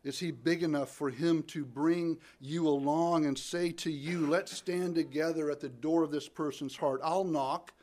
Is 0.02 0.18
he 0.18 0.30
big 0.30 0.62
enough 0.62 0.90
for 0.90 1.10
him 1.10 1.42
to 1.44 1.64
bring 1.64 2.18
you 2.40 2.66
along 2.66 3.26
and 3.26 3.38
say 3.38 3.70
to 3.72 3.90
you, 3.90 4.26
let's 4.26 4.56
stand 4.56 4.94
together 4.94 5.50
at 5.50 5.60
the 5.60 5.68
door 5.68 6.02
of 6.02 6.10
this 6.10 6.28
person's 6.28 6.74
heart? 6.74 7.00
I'll 7.04 7.24
knock, 7.24 7.74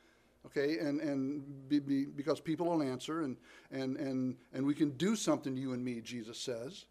okay, 0.47 0.79
and, 0.79 0.99
and 0.99 1.69
be, 1.69 1.79
be, 1.79 2.05
because 2.05 2.39
people 2.39 2.65
will 2.65 2.81
answer, 2.81 3.21
and, 3.21 3.37
and, 3.71 3.97
and, 3.97 4.35
and 4.51 4.65
we 4.65 4.73
can 4.73 4.89
do 4.91 5.15
something, 5.15 5.55
you 5.55 5.73
and 5.73 5.85
me, 5.85 6.01
Jesus 6.01 6.39
says. 6.39 6.85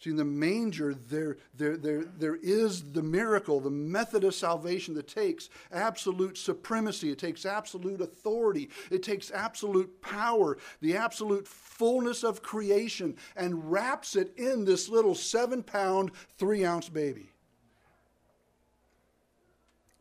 See, 0.00 0.08
in 0.08 0.16
the 0.16 0.24
manger, 0.24 0.94
there, 0.94 1.36
there, 1.54 1.76
there, 1.76 2.04
there 2.04 2.36
is 2.36 2.90
the 2.92 3.02
miracle, 3.02 3.60
the 3.60 3.68
method 3.68 4.24
of 4.24 4.34
salvation 4.34 4.94
that 4.94 5.06
takes 5.06 5.50
absolute 5.70 6.38
supremacy. 6.38 7.10
It 7.10 7.18
takes 7.18 7.44
absolute 7.44 8.00
authority. 8.00 8.70
It 8.90 9.02
takes 9.02 9.30
absolute 9.30 10.00
power, 10.00 10.56
the 10.80 10.96
absolute 10.96 11.46
fullness 11.46 12.24
of 12.24 12.40
creation, 12.40 13.14
and 13.36 13.70
wraps 13.70 14.16
it 14.16 14.32
in 14.38 14.64
this 14.64 14.88
little 14.88 15.14
seven 15.14 15.62
pound, 15.62 16.12
three 16.38 16.64
ounce 16.64 16.88
baby. 16.88 17.28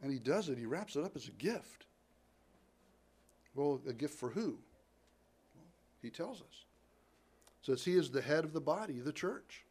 And 0.02 0.14
he 0.14 0.20
does 0.20 0.48
it, 0.48 0.58
he 0.58 0.66
wraps 0.66 0.96
it 0.96 1.04
up 1.04 1.18
as 1.18 1.28
a 1.28 1.32
gift. 1.32 1.88
Well, 3.54 3.82
a 3.86 3.92
gift 3.92 4.18
for 4.18 4.30
who? 4.30 4.60
he 6.02 6.10
tells 6.10 6.40
us. 6.40 6.64
Says 7.62 7.84
he 7.84 7.96
is 7.96 8.10
the 8.10 8.22
head 8.22 8.46
of 8.46 8.54
the 8.54 8.62
body, 8.62 9.00
the 9.00 9.12
church 9.12 9.66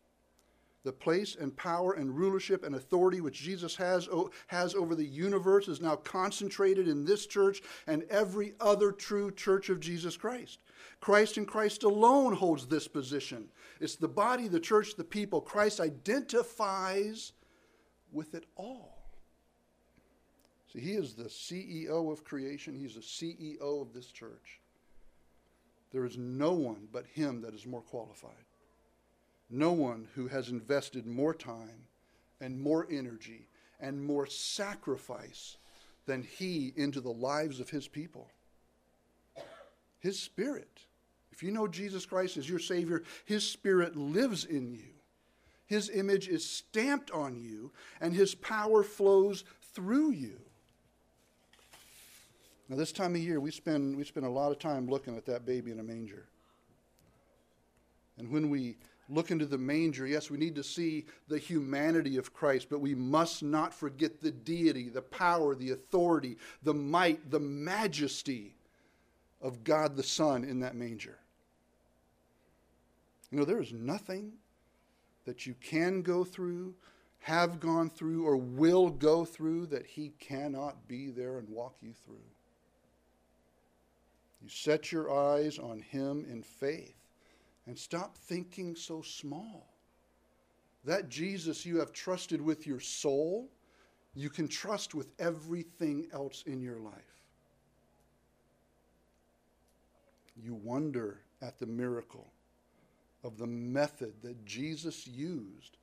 the 0.84 0.92
place 0.92 1.36
and 1.38 1.56
power 1.56 1.94
and 1.94 2.16
rulership 2.16 2.64
and 2.64 2.74
authority 2.74 3.20
which 3.20 3.40
Jesus 3.40 3.74
has, 3.76 4.08
has 4.46 4.74
over 4.74 4.94
the 4.94 5.04
universe 5.04 5.68
is 5.68 5.80
now 5.80 5.96
concentrated 5.96 6.86
in 6.86 7.04
this 7.04 7.26
church 7.26 7.62
and 7.86 8.04
every 8.10 8.54
other 8.60 8.92
true 8.92 9.30
church 9.32 9.68
of 9.70 9.80
Jesus 9.80 10.16
Christ. 10.16 10.60
Christ 11.00 11.36
and 11.36 11.46
Christ 11.46 11.82
alone 11.82 12.32
holds 12.32 12.66
this 12.66 12.86
position. 12.86 13.48
It's 13.80 13.96
the 13.96 14.08
body, 14.08 14.46
the 14.48 14.60
church, 14.60 14.94
the 14.96 15.04
people. 15.04 15.40
Christ 15.40 15.80
identifies 15.80 17.32
with 18.12 18.34
it 18.34 18.44
all. 18.56 18.98
See, 20.72 20.80
he 20.80 20.92
is 20.92 21.14
the 21.14 21.24
CEO 21.24 22.12
of 22.12 22.24
creation, 22.24 22.74
he's 22.74 22.94
the 22.94 23.00
CEO 23.00 23.82
of 23.82 23.92
this 23.92 24.12
church. 24.12 24.60
There 25.90 26.04
is 26.04 26.18
no 26.18 26.52
one 26.52 26.88
but 26.92 27.06
him 27.06 27.40
that 27.42 27.54
is 27.54 27.66
more 27.66 27.80
qualified 27.80 28.47
no 29.50 29.72
one 29.72 30.08
who 30.14 30.28
has 30.28 30.48
invested 30.48 31.06
more 31.06 31.34
time 31.34 31.86
and 32.40 32.60
more 32.60 32.86
energy 32.90 33.48
and 33.80 34.04
more 34.04 34.26
sacrifice 34.26 35.56
than 36.06 36.22
he 36.22 36.72
into 36.76 37.00
the 37.00 37.12
lives 37.12 37.60
of 37.60 37.70
his 37.70 37.88
people. 37.88 38.28
His 40.00 40.18
spirit. 40.18 40.80
If 41.38 41.44
you 41.44 41.52
know 41.52 41.68
Jesus 41.68 42.04
Christ 42.04 42.36
as 42.36 42.48
your 42.48 42.58
Savior, 42.58 43.04
His 43.24 43.48
Spirit 43.48 43.94
lives 43.94 44.44
in 44.44 44.72
you. 44.72 44.88
His 45.66 45.88
image 45.88 46.26
is 46.26 46.44
stamped 46.44 47.12
on 47.12 47.36
you, 47.36 47.70
and 48.00 48.12
His 48.12 48.34
power 48.34 48.82
flows 48.82 49.44
through 49.72 50.10
you. 50.10 50.40
Now, 52.68 52.74
this 52.74 52.90
time 52.90 53.14
of 53.14 53.20
year, 53.20 53.38
we 53.38 53.52
spend, 53.52 53.96
we 53.96 54.02
spend 54.02 54.26
a 54.26 54.30
lot 54.30 54.50
of 54.50 54.58
time 54.58 54.88
looking 54.88 55.16
at 55.16 55.26
that 55.26 55.46
baby 55.46 55.70
in 55.70 55.78
a 55.78 55.84
manger. 55.84 56.26
And 58.18 58.32
when 58.32 58.50
we 58.50 58.76
look 59.08 59.30
into 59.30 59.46
the 59.46 59.58
manger, 59.58 60.06
yes, 60.06 60.30
we 60.30 60.38
need 60.38 60.54
to 60.54 60.62
see 60.62 61.06
the 61.28 61.38
humanity 61.38 62.16
of 62.16 62.34
Christ, 62.34 62.68
but 62.70 62.80
we 62.80 62.94
must 62.94 63.42
not 63.42 63.72
forget 63.72 64.20
the 64.20 64.30
deity, 64.30 64.88
the 64.88 65.02
power, 65.02 65.54
the 65.54 65.70
authority, 65.70 66.36
the 66.62 66.74
might, 66.74 67.30
the 67.30 67.40
majesty 67.40 68.54
of 69.40 69.64
God 69.64 69.96
the 69.96 70.02
Son 70.02 70.44
in 70.44 70.60
that 70.60 70.76
manger. 70.76 71.18
You 73.30 73.38
know, 73.38 73.44
there 73.44 73.60
is 73.60 73.72
nothing 73.72 74.32
that 75.24 75.46
you 75.46 75.54
can 75.60 76.02
go 76.02 76.24
through, 76.24 76.74
have 77.20 77.60
gone 77.60 77.90
through, 77.90 78.26
or 78.26 78.36
will 78.36 78.90
go 78.90 79.24
through 79.24 79.66
that 79.66 79.86
He 79.86 80.12
cannot 80.18 80.88
be 80.88 81.10
there 81.10 81.38
and 81.38 81.48
walk 81.48 81.76
you 81.80 81.92
through. 82.04 82.16
You 84.42 84.48
set 84.48 84.92
your 84.92 85.12
eyes 85.12 85.58
on 85.58 85.80
Him 85.80 86.26
in 86.30 86.42
faith 86.42 86.97
and 87.68 87.78
stop 87.78 88.16
thinking 88.16 88.74
so 88.74 89.02
small. 89.02 89.68
That 90.84 91.10
Jesus 91.10 91.66
you 91.66 91.78
have 91.78 91.92
trusted 91.92 92.40
with 92.40 92.66
your 92.66 92.80
soul, 92.80 93.50
you 94.14 94.30
can 94.30 94.48
trust 94.48 94.94
with 94.94 95.08
everything 95.18 96.08
else 96.12 96.42
in 96.46 96.62
your 96.62 96.78
life. 96.78 96.94
You 100.42 100.54
wonder 100.54 101.20
at 101.42 101.58
the 101.58 101.66
miracle 101.66 102.32
of 103.22 103.36
the 103.36 103.46
method 103.46 104.14
that 104.22 104.46
Jesus 104.46 105.06
used 105.06 105.76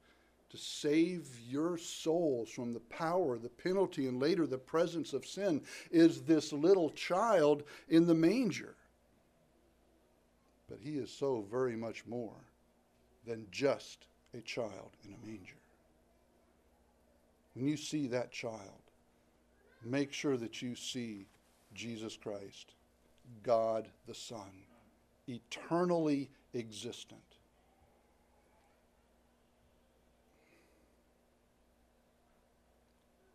to 0.49 0.57
save 0.57 1.27
your 1.47 1.77
souls 1.77 2.49
from 2.49 2.73
the 2.73 2.79
power, 2.79 3.37
the 3.37 3.49
penalty, 3.49 4.07
and 4.07 4.19
later 4.19 4.47
the 4.47 4.57
presence 4.57 5.13
of 5.13 5.25
sin 5.25 5.61
is 5.91 6.23
this 6.23 6.51
little 6.51 6.89
child 6.91 7.63
in 7.89 8.07
the 8.07 8.15
manger. 8.15 8.75
But 10.69 10.79
he 10.81 10.97
is 10.97 11.11
so 11.11 11.45
very 11.49 11.75
much 11.75 12.05
more 12.07 12.35
than 13.25 13.47
just 13.51 14.07
a 14.33 14.41
child 14.41 14.91
in 15.03 15.13
a 15.13 15.25
manger. 15.25 15.55
When 17.53 17.67
you 17.67 17.77
see 17.77 18.07
that 18.07 18.31
child, 18.31 18.81
make 19.83 20.11
sure 20.11 20.37
that 20.37 20.61
you 20.61 20.75
see 20.75 21.27
Jesus 21.73 22.17
Christ, 22.17 22.73
God 23.43 23.87
the 24.07 24.13
Son, 24.13 24.51
eternally 25.27 26.29
existent. 26.53 27.21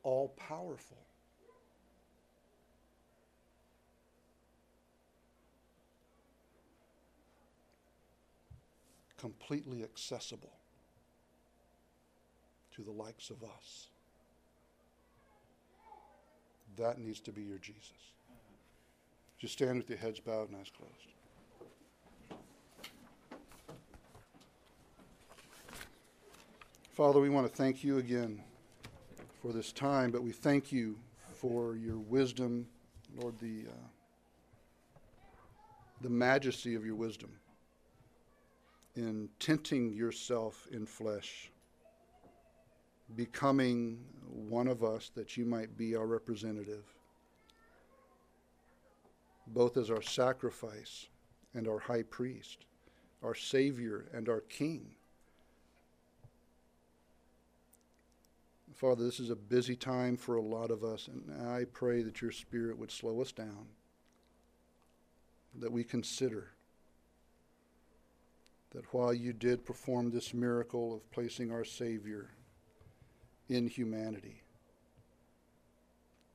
All 0.03 0.29
powerful. 0.37 0.99
Completely 9.21 9.83
accessible 9.83 10.55
to 12.75 12.83
the 12.83 12.91
likes 12.91 13.29
of 13.29 13.43
us. 13.43 13.89
That 16.79 16.99
needs 16.99 17.21
to 17.21 17.33
be 17.33 17.43
your 17.43 17.59
Jesus. 17.59 18.15
Just 19.39 19.53
stand 19.53 19.77
with 19.77 19.91
your 19.91 19.99
heads 19.99 20.21
bowed 20.21 20.49
and 20.49 20.57
eyes 20.57 20.71
closed. 20.75 20.95
Father, 26.93 27.21
we 27.21 27.29
want 27.29 27.47
to 27.47 27.53
thank 27.53 27.85
you 27.85 27.99
again 27.99 28.43
for 29.43 29.53
this 29.53 29.71
time, 29.71 30.11
but 30.11 30.23
we 30.23 30.33
thank 30.33 30.73
you 30.73 30.97
for 31.35 31.77
your 31.77 31.99
wisdom, 31.99 32.67
Lord, 33.21 33.39
the, 33.39 33.65
uh, 33.69 35.01
the 36.01 36.11
majesty 36.11 36.75
of 36.75 36.87
your 36.87 36.95
wisdom 36.95 37.31
in 38.96 39.29
tinting 39.38 39.92
yourself 39.92 40.66
in 40.72 40.87
flesh, 40.87 41.50
becoming 43.16 43.98
one 44.29 44.68
of 44.68 44.83
us 44.83 45.11
that 45.14 45.37
you 45.37 45.44
might 45.44 45.76
be 45.76 45.94
our 45.94 46.07
representative, 46.07 46.85
both 49.48 49.76
as 49.76 49.90
our 49.90 50.03
sacrifice 50.03 51.07
and 51.55 51.66
our 51.66 51.79
high 51.79 52.03
priest, 52.03 52.66
our 53.22 53.35
Savior 53.35 54.07
and 54.12 54.29
our 54.29 54.40
King. 54.40 54.94
Father, 58.74 59.05
this 59.05 59.20
is 59.20 59.31
a 59.31 59.37
busy 59.37 59.76
time 59.76 60.16
for 60.16 60.37
a 60.37 60.42
lot 60.42 60.70
of 60.70 60.85
us, 60.85 61.09
and 61.09 61.46
I 61.48 61.64
pray 61.64 62.03
that 62.03 62.22
your 62.22 62.33
Spirit 62.33 62.79
would 62.79 62.90
slow 62.90 63.20
us 63.20 63.31
down, 63.31 63.66
that 65.59 65.70
we 65.70 65.85
consider 65.85 66.53
that 68.71 68.95
while 68.95 69.13
you 69.13 69.33
did 69.33 69.65
perform 69.65 70.11
this 70.11 70.33
miracle 70.33 70.95
of 70.95 71.11
placing 71.11 71.51
our 71.51 71.65
Savior 71.65 72.31
in 73.49 73.67
humanity, 73.67 74.43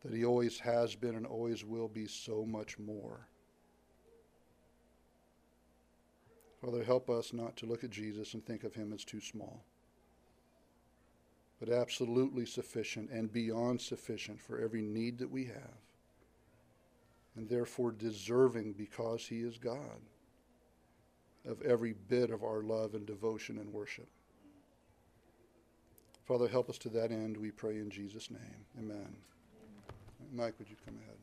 that 0.04 0.13
he 0.13 0.26
always 0.26 0.60
has 0.60 0.95
been 0.95 1.15
and 1.15 1.26
always 1.26 1.63
will 1.63 1.88
be 1.88 2.06
so 2.06 2.45
much 2.45 2.78
more. 2.78 3.28
Father, 6.62 6.84
help 6.84 7.10
us 7.10 7.32
not 7.32 7.56
to 7.58 7.65
look 7.65 7.84
at 7.84 7.89
Jesus 7.89 8.34
and 8.34 8.45
think 8.45 8.63
of 8.63 8.76
him 8.76 8.91
as 8.91 9.06
too 9.06 9.21
small, 9.21 9.63
but 11.60 11.69
absolutely 11.69 12.45
sufficient 12.45 13.10
and 13.12 13.32
beyond 13.32 13.80
sufficient 13.80 14.41
for 14.41 14.60
every 14.60 14.82
need 14.82 15.17
that 15.19 15.32
we 15.32 15.45
have, 15.45 15.80
and 17.36 17.48
therefore 17.48 17.91
deserving 17.91 18.74
because 18.74 19.26
he 19.28 19.39
is 19.39 19.58
God 19.58 20.02
of 21.47 21.62
every 21.62 21.93
bit 21.93 22.31
of 22.31 22.43
our 22.43 22.62
love 22.62 22.93
and 22.93 23.05
devotion 23.05 23.58
and 23.60 23.71
worship. 23.71 24.08
Father, 26.25 26.47
help 26.47 26.69
us 26.69 26.77
to 26.79 26.89
that 26.89 27.12
end, 27.12 27.38
we 27.38 27.51
pray 27.51 27.77
in 27.77 27.89
Jesus' 27.89 28.31
name. 28.31 28.65
Amen. 28.79 29.15
Mike, 30.34 30.55
would 30.58 30.69
you 30.69 30.75
come 30.86 30.95
ahead? 31.03 31.17